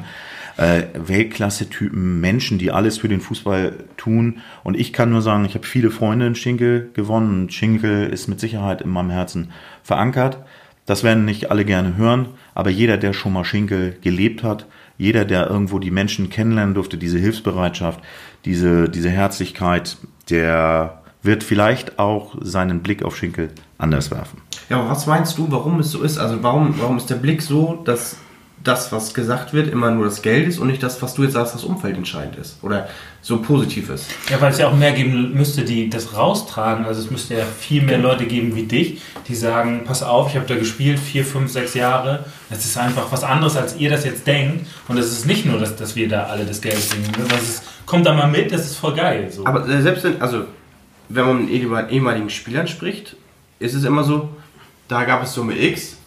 [0.57, 4.39] Äh, Weltklasse-Typen, Menschen, die alles für den Fußball tun.
[4.63, 7.49] Und ich kann nur sagen, ich habe viele Freunde in Schinkel gewonnen.
[7.49, 9.51] Schinkel ist mit Sicherheit in meinem Herzen
[9.84, 10.39] verankert.
[10.86, 14.67] Das werden nicht alle gerne hören, aber jeder, der schon mal Schinkel gelebt hat,
[14.97, 18.01] jeder, der irgendwo die Menschen kennenlernen durfte, diese Hilfsbereitschaft,
[18.45, 19.97] diese, diese Herzlichkeit,
[20.30, 24.41] der wird vielleicht auch seinen Blick auf Schinkel anders werfen.
[24.69, 26.17] Ja, aber was meinst du, warum es so ist?
[26.17, 28.17] Also warum, warum ist der Blick so, dass
[28.65, 31.34] das, was gesagt wird, immer nur das Geld ist und nicht das, was du jetzt
[31.34, 32.63] sagst, das Umfeld entscheidend ist.
[32.63, 32.88] Oder
[33.21, 34.07] so positiv ist.
[34.30, 36.86] Ja, weil es ja auch mehr geben müsste, die das raustragen.
[36.86, 40.36] Also es müsste ja viel mehr Leute geben wie dich, die sagen, pass auf, ich
[40.36, 42.26] habe da gespielt, vier, fünf, sechs Jahre.
[42.49, 44.65] Das ist einfach was anderes, als ihr das jetzt denkt.
[44.88, 46.76] Und es ist nicht nur, dass, dass wir da alle das Geld.
[46.76, 49.30] Das ist, kommt da mal mit, das ist voll geil.
[49.32, 49.45] So.
[49.45, 50.45] Aber selbst wenn, also,
[51.10, 51.51] wenn man mit
[51.91, 53.16] ehemaligen Spielern spricht,
[53.60, 54.30] ist es immer so,
[54.88, 55.97] da gab es Summe X,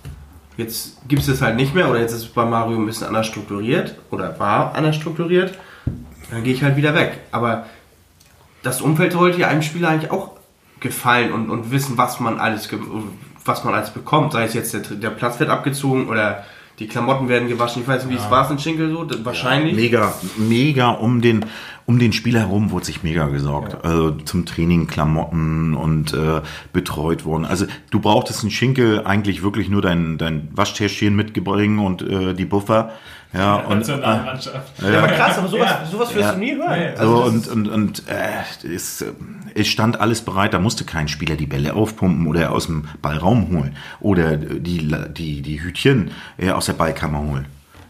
[0.56, 3.06] jetzt gibt es es halt nicht mehr oder jetzt ist es bei Mario ein bisschen
[3.06, 5.54] anders strukturiert oder war anders strukturiert,
[6.30, 7.20] dann gehe ich halt wieder weg.
[7.32, 7.66] Aber
[8.62, 10.32] das Umfeld sollte ja einem Spieler eigentlich auch
[10.80, 12.68] gefallen und, und wissen, was man alles
[13.44, 14.32] was man alles bekommt.
[14.32, 16.44] Sei es jetzt der, der Platz wird abgezogen oder
[16.78, 17.82] die Klamotten werden gewaschen.
[17.82, 19.06] Ich weiß nicht, wie es war in Schinkel so.
[19.24, 19.72] Wahrscheinlich.
[19.72, 21.44] Ja, mega, mega um den,
[21.88, 23.72] um den Spieler herum wurde sich mega gesorgt.
[23.72, 23.80] Ja.
[23.80, 26.42] Also zum Training, Klamotten und äh,
[26.74, 27.46] betreut worden.
[27.46, 32.44] Also du brauchtest in Schinkel eigentlich wirklich nur dein, dein Waschtäschchen mitbringen und äh, die
[32.44, 32.92] Buffer.
[33.32, 34.38] Ja, und, äh, ja,
[34.82, 35.86] ja, aber krass, aber sowas, ja.
[35.90, 36.32] sowas wirst ja.
[36.32, 36.94] du nie hören.
[36.98, 39.02] Also, und, und, und äh, es,
[39.54, 43.48] es stand alles bereit, da musste kein Spieler die Bälle aufpumpen oder aus dem Ballraum
[43.48, 47.46] holen oder die, die, die Hütchen äh, aus der Ballkammer holen.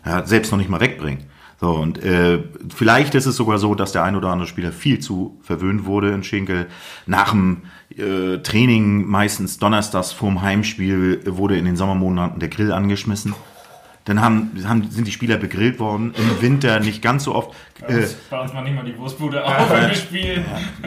[0.07, 1.25] Ja, selbst noch nicht mal wegbringen.
[1.61, 2.39] So, und äh,
[2.75, 6.13] vielleicht ist es sogar so, dass der ein oder andere Spieler viel zu verwöhnt wurde
[6.13, 6.67] in Schinkel.
[7.07, 7.63] Nach dem
[7.97, 13.35] äh, Training, meistens donnerstags vorm Heimspiel, wurde in den Sommermonaten der Grill angeschmissen.
[14.05, 16.15] Dann haben, haben, sind die Spieler begrillt worden.
[16.17, 17.51] Im Winter nicht ganz so oft.
[17.81, 20.45] Bei uns, äh, bei uns war nicht mal die Wurstbude auf äh, Spiel.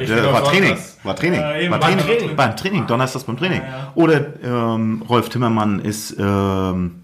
[0.08, 1.40] Ja, war, Training, war Training.
[1.42, 2.06] Äh, war Training.
[2.06, 2.36] Training.
[2.36, 2.88] Beim Training.
[2.88, 3.62] Donnerstags beim Training.
[3.62, 3.92] Ja, ja.
[3.96, 7.04] Oder ähm, Rolf Timmermann ist ähm,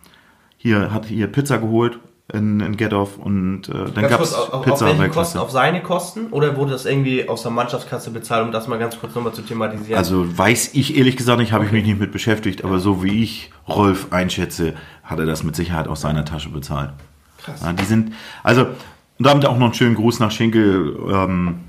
[0.57, 1.99] hier, hat hier Pizza geholt
[2.33, 5.37] in, in Get-Off und äh, dann gab es Pizza auf, auf Kosten?
[5.39, 8.99] Auf seine Kosten oder wurde das irgendwie aus der Mannschaftskasse bezahlt, um das mal ganz
[8.99, 9.97] kurz nochmal zu thematisieren?
[9.97, 13.23] Also weiß ich ehrlich gesagt nicht, habe ich mich nicht mit beschäftigt, aber so wie
[13.23, 14.73] ich Rolf einschätze,
[15.03, 16.91] hat er das mit Sicherheit aus seiner Tasche bezahlt.
[17.37, 17.61] Krass.
[17.63, 18.13] Ja, die sind,
[18.43, 20.97] also, und damit auch noch einen schönen Gruß nach Schinkel.
[21.09, 21.59] Ähm,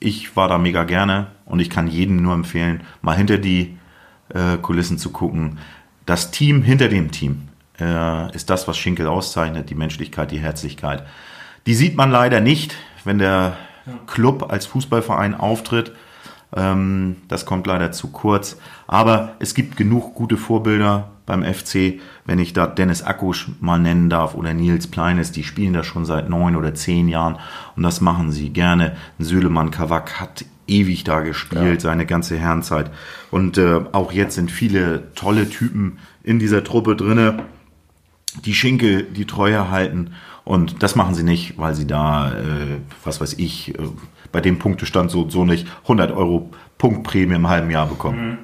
[0.00, 3.78] ich war da mega gerne und ich kann jedem nur empfehlen, mal hinter die
[4.30, 5.58] äh, Kulissen zu gucken.
[6.06, 7.48] Das Team hinter dem Team
[7.82, 11.04] äh, ist das, was Schinkel auszeichnet, die Menschlichkeit, die Herzlichkeit.
[11.66, 13.56] Die sieht man leider nicht, wenn der
[14.06, 15.92] Club als Fußballverein auftritt.
[16.54, 18.58] Ähm, das kommt leider zu kurz.
[18.86, 24.10] Aber es gibt genug gute Vorbilder beim FC, wenn ich da Dennis Akkusch mal nennen
[24.10, 27.36] darf oder Nils Pleines, die spielen da schon seit neun oder zehn Jahren
[27.76, 28.96] und das machen sie gerne.
[29.18, 31.90] Sölemann Kawak hat ewig da gespielt, ja.
[31.90, 32.90] seine ganze Herrenzeit.
[33.30, 37.44] Und äh, auch jetzt sind viele tolle Typen in dieser Truppe drinne
[38.44, 40.14] die Schinkel die Treue halten.
[40.44, 43.82] Und das machen sie nicht, weil sie da, äh, was weiß ich, äh,
[44.32, 48.30] bei dem Punktestand so, so nicht 100 Euro Punktprämie im halben Jahr bekommen.
[48.30, 48.38] Mhm.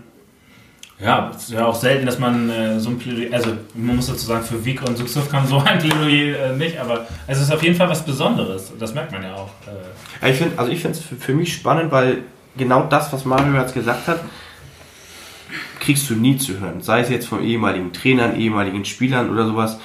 [1.00, 4.08] Ja, es ist ja auch selten, dass man äh, so ein Plädoyer, also man muss
[4.08, 7.52] dazu sagen, für Wieg und Suxuf kam so ein Plädoyer äh, nicht, aber es ist
[7.52, 8.72] auf jeden Fall was Besonderes.
[8.78, 9.50] Das merkt man ja auch.
[9.66, 10.22] Äh.
[10.22, 12.22] Ja, ich find, also ich finde es für, für mich spannend, weil
[12.56, 14.20] genau das, was Mario jetzt gesagt hat,
[15.88, 16.82] kriegst du nie zu hören.
[16.82, 19.78] Sei es jetzt von ehemaligen Trainern, ehemaligen Spielern oder sowas.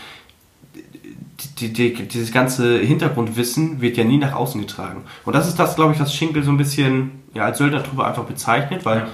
[1.61, 5.05] Die, die, dieses ganze Hintergrundwissen wird ja nie nach außen getragen.
[5.23, 8.25] Und das ist das, glaube ich, was Schinkel so ein bisschen ja, als Söldnertruppe einfach
[8.25, 9.07] bezeichnet, weil ja.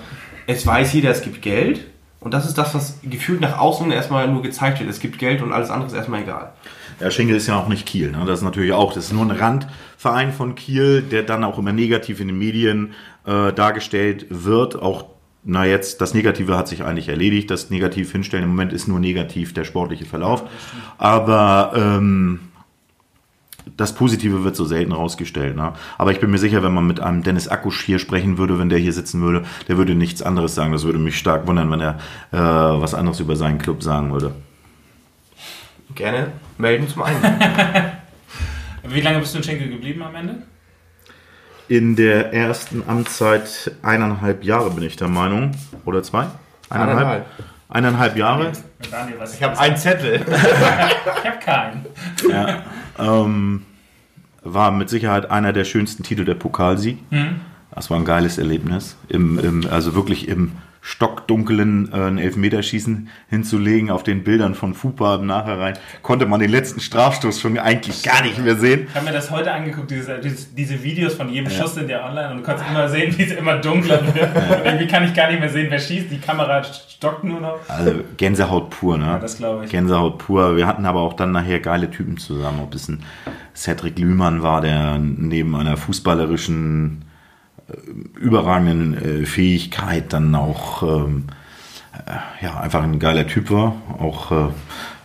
[0.48, 1.86] es weiß jeder, es gibt Geld.
[2.22, 4.90] Und das ist das, was gefühlt nach außen erstmal nur gezeigt wird.
[4.90, 6.54] Es gibt Geld und alles andere ist erstmal egal.
[7.00, 8.10] Ja, Schinkel ist ja auch nicht Kiel.
[8.10, 8.24] Ne?
[8.26, 11.72] Das ist natürlich auch, das ist nur ein Randverein von Kiel, der dann auch immer
[11.72, 12.94] negativ in den Medien
[13.28, 14.76] äh, dargestellt wird.
[14.82, 17.50] Auch na jetzt, das Negative hat sich eigentlich erledigt.
[17.50, 20.44] Das Negativ hinstellen im Moment ist nur negativ der sportliche Verlauf.
[20.98, 22.40] Aber ähm,
[23.78, 25.56] das Positive wird so selten rausgestellt.
[25.56, 25.74] Ne?
[25.98, 28.70] Aber ich bin mir sicher, wenn man mit einem Dennis Akkusch hier sprechen würde, wenn
[28.70, 30.72] der hier sitzen würde, der würde nichts anderes sagen.
[30.72, 32.00] Das würde mich stark wundern, wenn er
[32.32, 34.34] äh, was anderes über seinen Club sagen würde.
[35.96, 37.22] Gerne melden zum einen.
[38.84, 40.44] Wie lange bist du in Schenkel geblieben am Ende?
[41.70, 45.52] In der ersten Amtszeit eineinhalb Jahre, bin ich der Meinung.
[45.86, 46.26] Oder zwei?
[46.70, 47.26] Eineinhalb.
[47.70, 48.52] Eineinhalb Jahre.
[48.82, 50.26] Ich habe einen Zettel.
[50.26, 51.86] ich habe keinen.
[52.28, 52.64] Ja,
[52.98, 53.66] ähm,
[54.42, 56.98] war mit Sicherheit einer der schönsten Titel der Pokalsieg.
[57.12, 57.42] Mhm.
[57.72, 58.98] Das war ein geiles Erlebnis.
[59.08, 60.54] Im, im, also wirklich im
[60.90, 63.92] stockdunklen äh, Elfmeterschießen hinzulegen.
[63.92, 68.24] Auf den Bildern von Fupa im Nachhinein konnte man den letzten Strafstoß schon eigentlich gar
[68.24, 68.88] nicht mehr sehen.
[68.90, 71.58] Ich habe mir das heute angeguckt, diese, diese Videos von jedem ja.
[71.58, 74.18] Schuss sind ja online und du kannst immer sehen, wie es immer dunkler wird.
[74.18, 74.64] Ja.
[74.66, 76.10] irgendwie kann ich gar nicht mehr sehen, wer schießt.
[76.10, 77.60] Die Kamera stockt nur noch.
[77.68, 79.06] Also Gänsehaut pur, ne?
[79.06, 79.72] Ja, das glaube ich.
[79.72, 80.58] Gänsehaut pur.
[80.58, 82.62] Wir hatten aber auch dann nachher geile Typen zusammen.
[82.64, 83.04] Ob es ein
[83.56, 87.09] Cedric Lühmann war, der neben einer fußballerischen äh,
[88.20, 91.26] überragenden äh, Fähigkeit dann auch ähm,
[92.06, 93.76] äh, ja, einfach ein geiler Typ war.
[94.00, 94.50] Auch äh,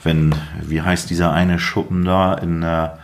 [0.02, 2.98] wenn, wie heißt dieser eine Schuppen da in der,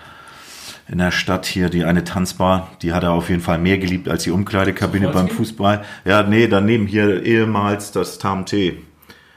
[0.88, 4.08] in der Stadt hier, die eine Tanzbar, die hat er auf jeden Fall mehr geliebt
[4.08, 5.82] als die Umkleidekabine beim Fußball.
[6.04, 8.78] Ja, nee, daneben hier ehemals das Tam T.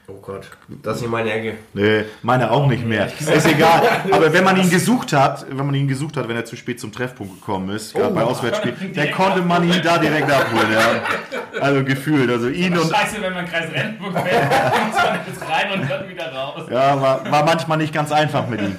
[0.05, 1.55] Oh Gott, das ist nicht meine Ecke.
[1.73, 3.07] Nee, meine auch nicht mehr.
[3.07, 3.81] Ist egal.
[4.11, 6.81] Aber wenn man ihn gesucht hat, wenn man ihn gesucht hat, wenn er zu spät
[6.81, 10.67] zum Treffpunkt gekommen ist, gerade bei Auswärtsspielen, dann konnte man ihn da direkt abholen.
[10.73, 11.61] Ja.
[11.61, 12.29] Also gefühlt.
[12.29, 12.91] Also ihn und.
[12.91, 14.43] Scheiße, wenn man Kreis Rendenburg fährt,
[14.87, 16.63] muss man jetzt rein und dann wieder raus.
[16.69, 18.77] Ja, war, war manchmal nicht ganz einfach mit ihm.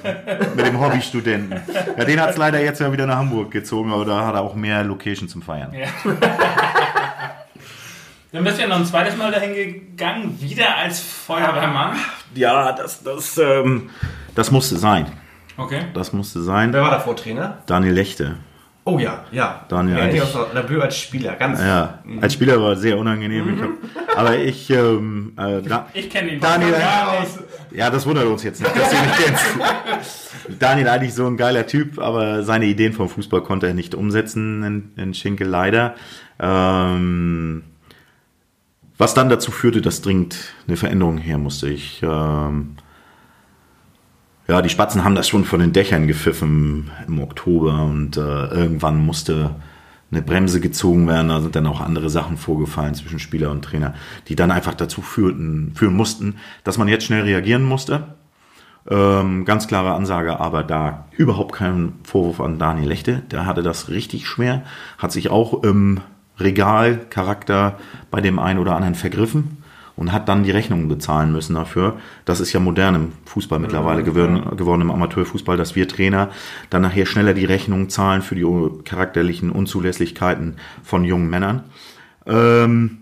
[0.55, 1.59] Mit dem Hobbystudenten.
[1.97, 4.41] Ja, den hat es leider jetzt ja wieder nach Hamburg gezogen, aber da hat er
[4.41, 5.73] auch mehr Location zum Feiern.
[5.73, 5.87] Ja.
[8.35, 11.95] Dann bist du ja noch ein zweites Mal dahin gegangen, wieder als Feuerwehrmann.
[12.35, 13.89] Ja, das, das, ähm,
[14.35, 15.05] das musste sein.
[15.55, 15.83] Okay.
[15.93, 16.73] Das musste sein.
[16.73, 17.59] Wer war davor Trainer?
[17.65, 18.35] Daniel Lechte.
[18.83, 19.63] Oh ja, ja.
[19.69, 21.61] Daniel, ja, eigentlich- aus der Blö als Spieler, ganz.
[21.61, 23.55] Ja, als Spieler war es sehr unangenehm.
[23.55, 26.81] Ich hab, aber ich, ähm, äh, da, Ich kenne ihn Daniel- nicht.
[27.71, 30.59] ja, das wundert uns jetzt nicht, dass du ihn nicht kennst.
[30.59, 34.61] Daniel eigentlich so ein geiler Typ, aber seine Ideen vom Fußball konnte er nicht umsetzen
[34.63, 35.95] in, in Schinkel leider.
[36.37, 37.63] Ähm,
[38.97, 40.37] was dann dazu führte, dass dringend
[40.67, 41.69] eine Veränderung her musste.
[41.69, 42.75] Ich, ähm,
[44.47, 49.03] ja, die Spatzen haben das schon von den Dächern gepfiffen im Oktober und äh, irgendwann
[49.03, 49.55] musste
[50.11, 51.29] eine Bremse gezogen werden.
[51.29, 53.93] Da sind dann auch andere Sachen vorgefallen zwischen Spieler und Trainer,
[54.27, 58.15] die dann einfach dazu führten, führen mussten, dass man jetzt schnell reagieren musste.
[58.87, 63.23] Ähm, ganz klare Ansage, aber da überhaupt kein Vorwurf an Daniel Lechte.
[63.31, 64.63] Der hatte das richtig schwer,
[64.99, 66.01] hat sich auch im
[66.39, 67.79] Regalcharakter
[68.11, 69.63] bei dem einen oder anderen vergriffen
[69.95, 71.97] und hat dann die Rechnungen bezahlen müssen dafür.
[72.25, 76.29] Das ist ja modern im Fußball mittlerweile geworden, geworden im Amateurfußball, dass wir Trainer
[76.69, 78.45] dann nachher schneller die Rechnungen zahlen für die
[78.83, 81.63] charakterlichen Unzulässlichkeiten von jungen Männern.
[82.25, 82.99] Ähm,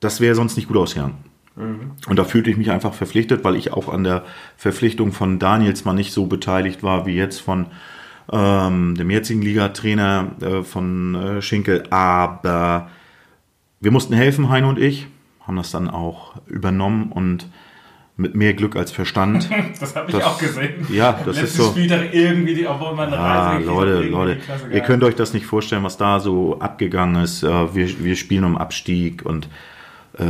[0.00, 1.14] das wäre sonst nicht gut ausgegangen.
[1.54, 4.24] Und da fühlte ich mich einfach verpflichtet, weil ich auch an der
[4.56, 7.66] Verpflichtung von Daniels mal nicht so beteiligt war wie jetzt von
[8.30, 11.84] ähm, dem jetzigen Ligatrainer äh, von äh, Schinkel.
[11.90, 12.90] Aber
[13.80, 15.06] wir mussten helfen, Heino und ich,
[15.46, 17.48] haben das dann auch übernommen und
[18.16, 19.48] mit mehr Glück als Verstand.
[19.80, 20.86] Das habe ich Das- auch gesehen.
[20.90, 21.70] Ja, das ist Letzten so.
[21.70, 24.38] Spieltag irgendwie, die, obwohl man Ah, Reise Leute, Leute,
[24.70, 27.42] ihr könnt euch das nicht vorstellen, was da so abgegangen ist.
[27.42, 29.48] Äh, Wir, wir spielen um Abstieg und
[30.18, 30.24] äh,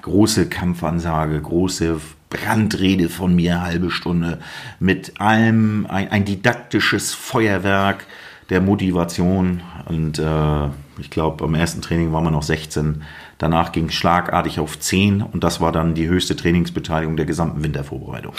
[0.00, 2.00] große Kampfansage, große
[2.32, 4.38] Brandrede von mir, halbe Stunde,
[4.80, 8.06] mit allem ein, ein didaktisches Feuerwerk
[8.50, 9.62] der Motivation.
[9.86, 10.66] Und äh,
[10.98, 13.02] ich glaube, am ersten Training waren wir noch 16.
[13.38, 17.62] Danach ging es schlagartig auf 10 und das war dann die höchste Trainingsbeteiligung der gesamten
[17.62, 18.34] Wintervorbereitung.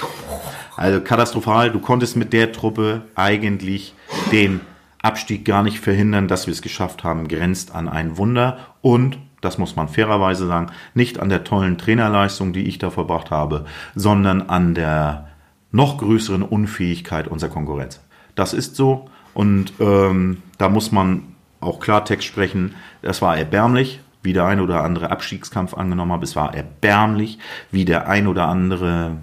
[0.75, 1.71] Also katastrophal.
[1.71, 3.93] Du konntest mit der Truppe eigentlich
[4.31, 4.61] den
[5.01, 9.57] Abstieg gar nicht verhindern, dass wir es geschafft haben, grenzt an ein Wunder und, das
[9.57, 13.65] muss man fairerweise sagen, nicht an der tollen Trainerleistung, die ich da verbracht habe,
[13.95, 15.27] sondern an der
[15.71, 17.99] noch größeren Unfähigkeit unserer Konkurrenz.
[18.35, 21.23] Das ist so und ähm, da muss man
[21.59, 22.75] auch Klartext sprechen.
[23.01, 26.23] Das war erbärmlich, wie der ein oder andere Abstiegskampf angenommen hat.
[26.23, 27.39] Es war erbärmlich,
[27.71, 29.17] wie der ein oder andere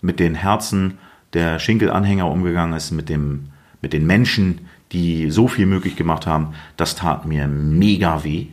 [0.00, 0.98] mit den Herzen
[1.32, 3.48] der Schinkel-Anhänger umgegangen ist, mit, dem,
[3.82, 6.54] mit den Menschen, die so viel möglich gemacht haben.
[6.76, 8.48] Das tat mir mega weh.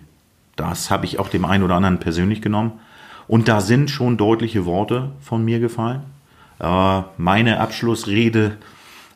[0.56, 2.74] Das habe ich auch dem einen oder anderen persönlich genommen.
[3.28, 6.02] Und da sind schon deutliche Worte von mir gefallen.
[6.60, 8.58] Äh, meine Abschlussrede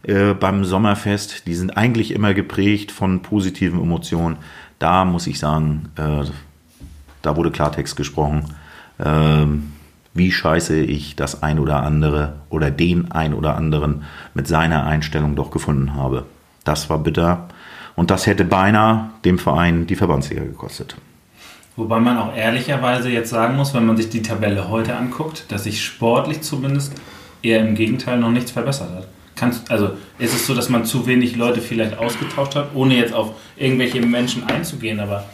[0.03, 4.37] äh, beim Sommerfest, die sind eigentlich immer geprägt von positiven Emotionen.
[4.79, 6.23] Da muss ich sagen, äh,
[7.21, 8.45] da wurde Klartext gesprochen.
[9.03, 9.73] Ähm,
[10.13, 15.35] wie scheiße ich das ein oder andere oder den ein oder anderen mit seiner Einstellung
[15.35, 16.25] doch gefunden habe.
[16.63, 17.47] Das war bitter.
[17.95, 20.97] Und das hätte beinahe dem Verein die Verbandsliga gekostet.
[21.77, 25.65] Wobei man auch ehrlicherweise jetzt sagen muss, wenn man sich die Tabelle heute anguckt, dass
[25.65, 26.91] sich sportlich zumindest
[27.43, 29.07] eher im Gegenteil noch nichts verbessert hat.
[29.35, 33.13] Kannst, also ist es so, dass man zu wenig Leute vielleicht ausgetauscht hat, ohne jetzt
[33.13, 35.25] auf irgendwelche Menschen einzugehen, aber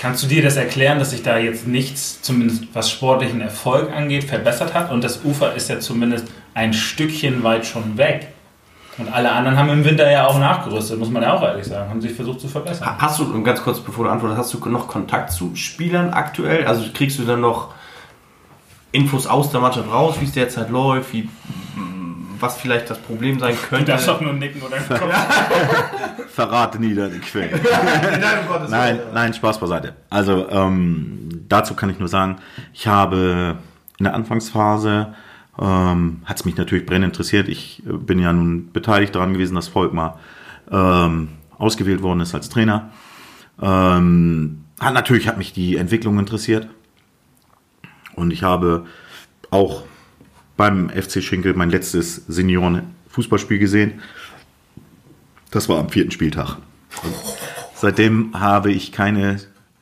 [0.00, 4.24] kannst du dir das erklären, dass sich da jetzt nichts, zumindest was sportlichen Erfolg angeht,
[4.24, 8.33] verbessert hat und das Ufer ist ja zumindest ein Stückchen weit schon weg.
[8.98, 11.90] Und alle anderen haben im Winter ja auch nachgerüstet, muss man ja auch ehrlich sagen,
[11.90, 12.86] haben sich versucht zu verbessern.
[12.86, 16.10] Ha- Hast du, und ganz kurz bevor du antwortest, hast du noch Kontakt zu Spielern
[16.12, 16.64] aktuell?
[16.66, 17.74] Also kriegst du dann noch
[18.92, 21.28] Infos aus der Mannschaft raus, wie es derzeit läuft, wie,
[22.38, 23.86] was vielleicht das Problem sein Du könnte?
[23.92, 25.12] darfst doch nur nicken oder Kopf.
[26.32, 27.60] Verrate nie deine Quellen.
[28.70, 29.94] Nein, nein, Spaß beiseite.
[30.10, 32.36] Also ähm, dazu kann ich nur sagen,
[32.72, 33.56] ich habe
[33.98, 35.14] in der Anfangsphase
[35.60, 37.48] ähm, hat es mich natürlich brennend interessiert.
[37.48, 40.18] Ich äh, bin ja nun beteiligt daran gewesen, dass Volkmar
[40.70, 41.28] ähm,
[41.58, 42.90] ausgewählt worden ist als Trainer.
[43.60, 46.68] Ähm, hat, natürlich hat mich die Entwicklung interessiert.
[48.14, 48.86] Und ich habe
[49.50, 49.84] auch
[50.56, 54.00] beim FC Schinkel mein letztes Senioren-Fußballspiel gesehen.
[55.50, 56.56] Das war am vierten Spieltag.
[57.02, 57.14] Und
[57.74, 59.38] seitdem habe ich keine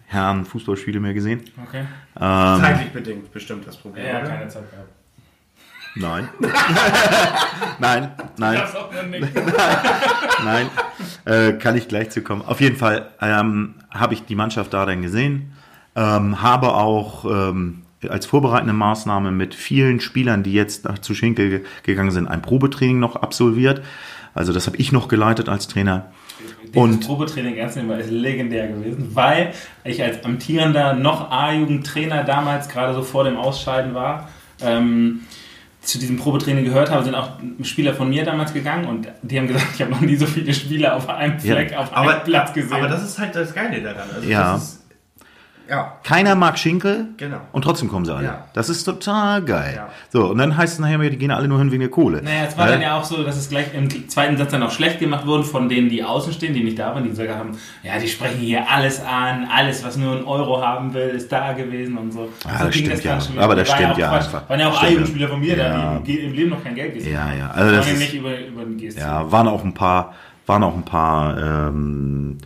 [0.06, 1.42] Herren Fußballspiele mehr gesehen.
[1.66, 1.84] Okay.
[2.20, 4.04] Ähm, Zeitlich bedingt bestimmt das Problem.
[4.04, 5.01] Ja, keine Zeit gehabt.
[5.94, 6.28] Nein.
[7.78, 8.54] nein, nein.
[8.58, 8.90] Das auch.
[10.44, 10.66] Nein,
[11.24, 12.42] äh, kann ich gleich zu kommen.
[12.42, 15.52] Auf jeden Fall ähm, habe ich die Mannschaft da dann gesehen,
[15.94, 21.50] ähm, habe auch ähm, als vorbereitende Maßnahme mit vielen Spielern, die jetzt nach zu Schinkel
[21.50, 23.82] ge gegangen sind, ein Probetraining noch absolviert.
[24.34, 26.10] Also das habe ich noch geleitet als Trainer.
[26.62, 29.52] Dieses Und- Probetraining ernst nehmen ist legendär gewesen, weil
[29.84, 34.28] ich als amtierender noch A-Jugendtrainer damals gerade so vor dem Ausscheiden war.
[34.60, 35.20] Ähm,
[35.82, 37.30] zu diesem Probetraining gehört habe, sind auch
[37.62, 40.54] Spieler von mir damals gegangen und die haben gesagt, ich habe noch nie so viele
[40.54, 41.54] Spieler auf einem Ja.
[41.56, 42.72] Fleck, auf Aber, einem Platz gesehen.
[42.72, 44.08] aber das ist halt das Geile daran.
[44.14, 44.52] Also Ja.
[44.54, 44.81] Das ist,
[45.72, 47.38] ja, Keiner mag Schinkel genau.
[47.52, 48.26] und trotzdem kommen sie alle.
[48.26, 48.44] Ja.
[48.52, 49.72] Das ist total geil.
[49.74, 49.88] Ja.
[50.10, 52.20] So, und dann heißt es nachher, die gehen alle nur hin wegen der Kohle.
[52.22, 54.62] Naja, es war Weil- dann ja auch so, dass es gleich im zweiten Satz dann
[54.62, 57.30] auch schlecht gemacht wurde von denen, die außen stehen, die nicht da waren, die gesagt
[57.30, 57.52] haben,
[57.82, 61.54] ja, die sprechen hier alles an, alles, was nur einen Euro haben will, ist da
[61.54, 62.28] gewesen und so.
[62.44, 63.42] Ja, so das stimmt dann ja.
[63.42, 64.48] Aber das War stimmt ja einfach.
[64.50, 64.82] Waren ja auch.
[64.82, 65.94] A-Jugendspieler von mir, Ja.
[65.94, 67.50] da die im Leben noch kein Geld gesehen Ja, ja.
[67.50, 69.00] Also das ja ist, nicht über, über den GSC.
[69.00, 70.12] Ja, waren auch ein paar,
[70.46, 72.36] waren auch ein paar ähm,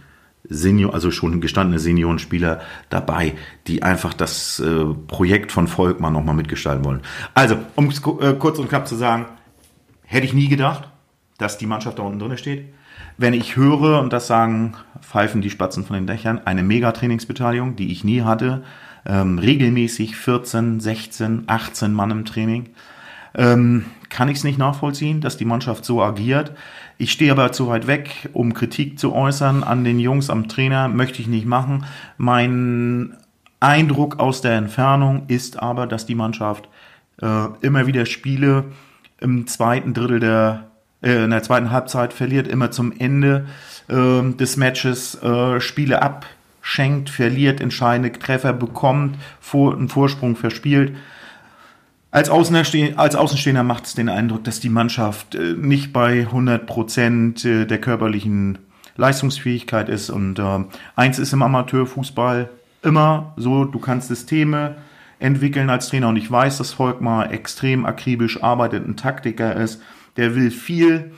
[0.48, 3.34] Senior, also schon gestandene Seniorenspieler dabei,
[3.66, 7.00] die einfach das äh, Projekt von Volkmann nochmal mitgestalten wollen.
[7.34, 9.26] Also, um es äh, kurz und knapp zu sagen,
[10.04, 10.88] hätte ich nie gedacht,
[11.38, 12.72] dass die Mannschaft da unten drin steht.
[13.18, 17.92] Wenn ich höre, und das sagen, pfeifen die Spatzen von den Dächern, eine Megatrainingsbeteiligung, die
[17.92, 18.62] ich nie hatte,
[19.06, 22.70] ähm, regelmäßig 14, 16, 18 Mann im Training,
[23.34, 26.52] ähm, kann ich es nicht nachvollziehen, dass die Mannschaft so agiert.
[26.98, 30.88] Ich stehe aber zu weit weg, um Kritik zu äußern an den Jungs, am Trainer,
[30.88, 31.84] möchte ich nicht machen.
[32.16, 33.16] Mein
[33.60, 36.68] Eindruck aus der Entfernung ist aber, dass die Mannschaft
[37.20, 38.64] äh, immer wieder Spiele
[39.20, 40.70] im zweiten Drittel der,
[41.02, 43.46] äh, in der zweiten Halbzeit verliert, immer zum Ende
[43.88, 50.96] äh, des Matches äh, Spiele abschenkt, verliert, entscheidende Treffer bekommt, vor, einen Vorsprung verspielt.
[52.16, 57.44] Als, als Außenstehender macht es den Eindruck, dass die Mannschaft äh, nicht bei 100 Prozent
[57.44, 58.56] äh, der körperlichen
[58.96, 60.08] Leistungsfähigkeit ist.
[60.08, 60.64] Und äh,
[60.94, 62.48] eins ist im Amateurfußball
[62.82, 64.76] immer so, du kannst Systeme
[65.18, 66.08] entwickeln als Trainer.
[66.08, 69.82] Und ich weiß, dass Volkmar extrem akribisch arbeitet, ein Taktiker ist.
[70.16, 71.12] Der will viel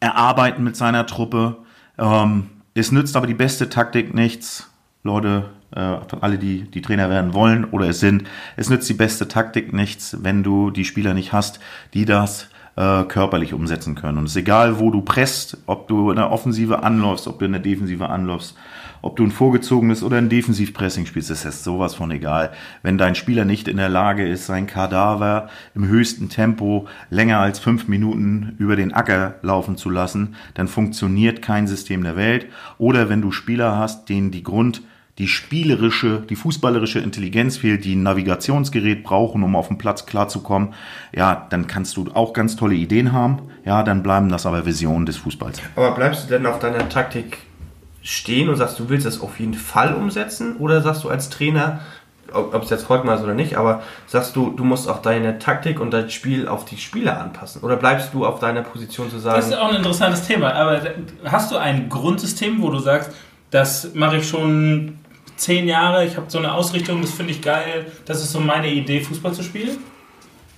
[0.00, 1.56] erarbeiten mit seiner Truppe.
[1.96, 4.70] Ähm, es nützt aber die beste Taktik nichts.
[5.04, 8.24] Leute, von alle, die, die Trainer werden wollen oder es sind,
[8.56, 11.60] es nützt die beste Taktik nichts, wenn du die Spieler nicht hast,
[11.92, 14.18] die das äh, körperlich umsetzen können.
[14.18, 17.46] Und es ist egal, wo du presst, ob du in der Offensive anläufst, ob du
[17.46, 18.54] in der Defensive anläufst,
[19.02, 22.52] ob du ein vorgezogenes oder ein Defensivpressing spielst, das ist sowas von egal.
[22.82, 27.58] Wenn dein Spieler nicht in der Lage ist, sein Kadaver im höchsten Tempo länger als
[27.58, 32.46] fünf Minuten über den Acker laufen zu lassen, dann funktioniert kein System der Welt.
[32.78, 34.82] Oder wenn du Spieler hast, denen die Grund
[35.18, 40.74] die spielerische, die fußballerische Intelligenz fehlt, die ein Navigationsgerät brauchen, um auf dem Platz klarzukommen,
[41.14, 45.06] ja, dann kannst du auch ganz tolle Ideen haben, ja, dann bleiben das aber Visionen
[45.06, 45.62] des Fußballs.
[45.74, 47.38] Aber bleibst du denn auf deiner Taktik
[48.02, 50.56] stehen und sagst, du willst das auf jeden Fall umsetzen?
[50.58, 51.80] Oder sagst du als Trainer,
[52.32, 55.80] ob es jetzt Volkmar ist oder nicht, aber sagst du, du musst auch deine Taktik
[55.80, 57.62] und dein Spiel auf die Spieler anpassen?
[57.62, 60.52] Oder bleibst du auf deiner Position zu sagen, Das ist auch ein interessantes Thema.
[60.54, 60.82] Aber
[61.24, 63.12] hast du ein Grundsystem, wo du sagst,
[63.50, 64.98] das mache ich schon
[65.36, 68.70] zehn Jahre, ich habe so eine Ausrichtung, das finde ich geil, das ist so meine
[68.70, 69.78] Idee, Fußball zu spielen?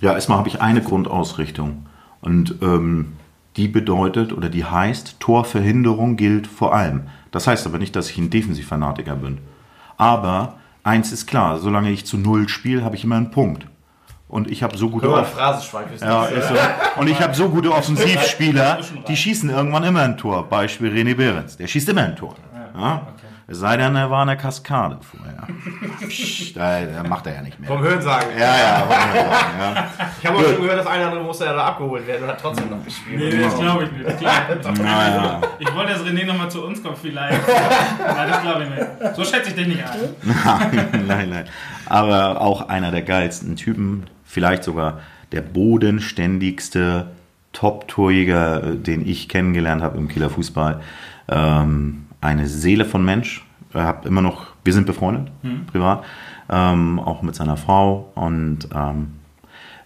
[0.01, 1.85] Ja, erstmal habe ich eine Grundausrichtung.
[2.21, 3.13] Und ähm,
[3.57, 7.03] die bedeutet oder die heißt, Torverhinderung gilt vor allem.
[7.31, 9.39] Das heißt aber nicht, dass ich ein Defensivfanatiker bin.
[9.97, 13.67] Aber eins ist klar, solange ich zu Null spiele, habe ich immer einen Punkt.
[14.29, 16.53] Und ich habe so gute Off ja, ist so.
[16.97, 20.47] Und ich habe so gute Offensivspieler, die schießen irgendwann immer ein Tor.
[20.47, 22.35] Beispiel René Behrens, der schießt immer ein Tor.
[22.75, 23.07] Ja?
[23.51, 25.47] Es sei denn, er war in der Kaskade vorher.
[26.07, 27.67] Psst, da, da macht er ja nicht mehr.
[27.67, 28.29] Vom Hörensagen.
[28.37, 29.87] Ja, ja, wollte ich mal sagen, ja.
[30.19, 32.39] Ich habe auch schon gehört, dass einer andere musste ja da abgeholt werden und hat
[32.39, 33.43] trotzdem noch gespielt.
[33.43, 34.17] das glaube ich nicht.
[34.19, 34.41] Klar.
[34.83, 35.41] Naja.
[35.57, 37.39] Ich wollte, dass René nochmal zu uns kommt vielleicht.
[37.47, 39.15] Nein, das glaube ich nicht.
[39.15, 41.07] So schätze ich dich nicht ein.
[41.07, 41.45] nein, nein.
[41.87, 44.99] Aber auch einer der geilsten Typen, vielleicht sogar
[45.31, 47.07] der bodenständigste
[47.53, 50.81] Top-Torjäger, äh, den ich kennengelernt habe im Kieler Fußball.
[51.27, 53.45] Ähm, eine Seele von Mensch.
[53.73, 55.31] Hat immer noch, wir sind befreundet,
[55.71, 56.03] privat,
[56.49, 58.11] ähm, auch mit seiner Frau.
[58.15, 59.11] Und ähm,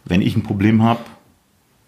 [0.05, 1.01] wenn ich ein Problem habe,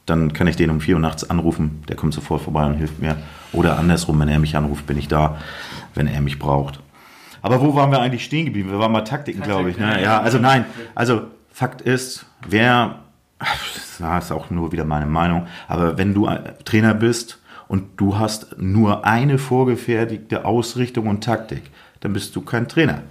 [0.06, 1.84] dann kann ich den um 4 Uhr nachts anrufen.
[1.88, 3.16] Der kommt sofort vorbei und hilft mir.
[3.54, 5.38] Oder andersrum, wenn er mich anruft, bin ich da,
[5.96, 6.80] wenn er mich braucht.
[7.42, 8.72] Aber wo waren wir eigentlich stehen geblieben?
[8.72, 9.78] Wir waren bei Taktiken, glaube ich.
[9.78, 10.02] Ne?
[10.04, 10.66] Ja, also nein.
[10.96, 13.00] Also Fakt ist, wer
[14.00, 15.48] Das ist auch nur wieder meine Meinung.
[15.68, 16.30] Aber wenn du
[16.64, 21.64] Trainer bist und du hast nur eine vorgefertigte Ausrichtung und Taktik,
[22.00, 23.02] dann bist du kein Trainer.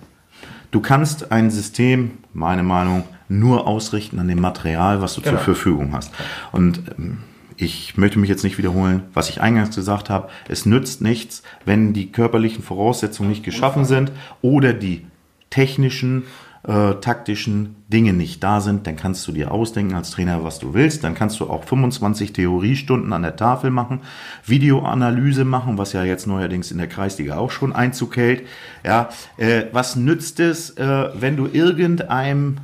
[0.70, 5.36] Du kannst ein System, meine Meinung, nur ausrichten an dem Material, was du genau.
[5.36, 6.12] zur Verfügung hast.
[6.52, 7.18] Und ähm,
[7.56, 10.28] ich möchte mich jetzt nicht wiederholen, was ich eingangs gesagt habe.
[10.48, 14.10] Es nützt nichts, wenn die körperlichen Voraussetzungen nicht geschaffen sind
[14.42, 15.06] oder die
[15.50, 16.24] technischen
[16.66, 20.72] äh, taktischen Dinge nicht da sind, dann kannst du dir ausdenken als Trainer, was du
[20.72, 21.04] willst.
[21.04, 24.00] Dann kannst du auch 25 Theoriestunden an der Tafel machen,
[24.46, 28.46] Videoanalyse machen, was ja jetzt neuerdings in der Kreisliga auch schon Einzug hält.
[28.82, 32.58] Ja, äh, was nützt es, äh, wenn du irgendeinem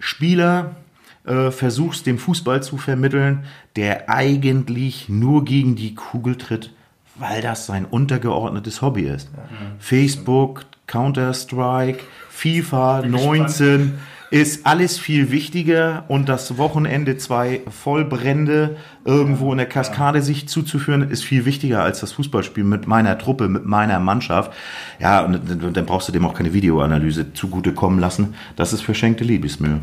[0.00, 0.76] Spieler
[1.24, 3.44] äh, versuchst, dem Fußball zu vermitteln,
[3.76, 6.72] der eigentlich nur gegen die Kugel tritt,
[7.14, 9.30] weil das sein untergeordnetes Hobby ist.
[9.36, 9.42] Ja.
[9.78, 13.98] Facebook, Counter-Strike, FIFA 19
[14.30, 21.10] ist alles viel wichtiger und das Wochenende zwei Vollbrände irgendwo in der Kaskade sich zuzuführen,
[21.10, 24.52] ist viel wichtiger als das Fußballspiel mit meiner Truppe, mit meiner Mannschaft.
[24.98, 25.40] Ja, und
[25.76, 28.34] dann brauchst du dem auch keine Videoanalyse zugutekommen lassen.
[28.56, 29.80] Das ist verschenkte Liebesmühe.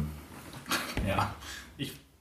[1.07, 1.29] Ja.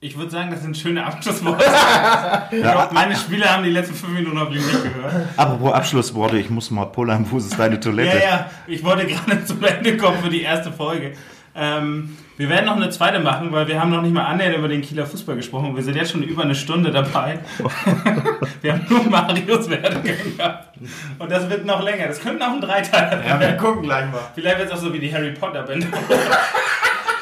[0.04, 1.64] Ich würde sagen, das sind schöne Abschlussworte.
[2.62, 5.28] ja, meine Spieler haben die letzten fünf Minuten noch nicht gehört.
[5.34, 8.18] Apropos Abschlussworte, ich muss mal pullern, wo ist deine Toilette?
[8.18, 11.14] Ja, ja, ich wollte gerade zum Ende kommen für die erste Folge.
[11.56, 14.68] Ähm, wir werden noch eine zweite machen, weil wir haben noch nicht mal annähernd über
[14.68, 15.74] den Kieler Fußball gesprochen.
[15.74, 17.38] Wir sind jetzt schon über eine Stunde dabei.
[18.60, 20.76] wir haben nur Marius Werdegang gehabt.
[21.18, 22.08] Und das wird noch länger.
[22.08, 23.24] Das könnte auch ein Dreiteiler werden.
[23.26, 24.20] Ja, wir gucken gleich mal.
[24.34, 25.86] Vielleicht wird es auch so wie die Harry Potter Bände.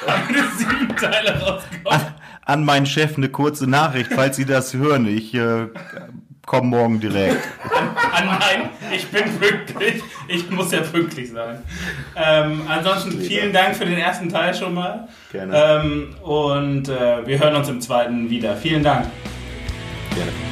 [0.04, 2.11] Damit sieben Teile rauskommen
[2.44, 5.06] an meinen Chef eine kurze Nachricht, falls Sie das hören.
[5.06, 5.68] Ich äh,
[6.46, 7.42] komme morgen direkt.
[7.70, 10.02] An, an meinen, ich bin pünktlich.
[10.28, 11.62] Ich muss ja pünktlich sein.
[12.16, 15.08] Ähm, ansonsten vielen Dank für den ersten Teil schon mal.
[15.30, 15.54] Gerne.
[15.54, 18.56] Ähm, und äh, wir hören uns im zweiten wieder.
[18.56, 19.06] Vielen Dank.
[20.14, 20.51] Gerne.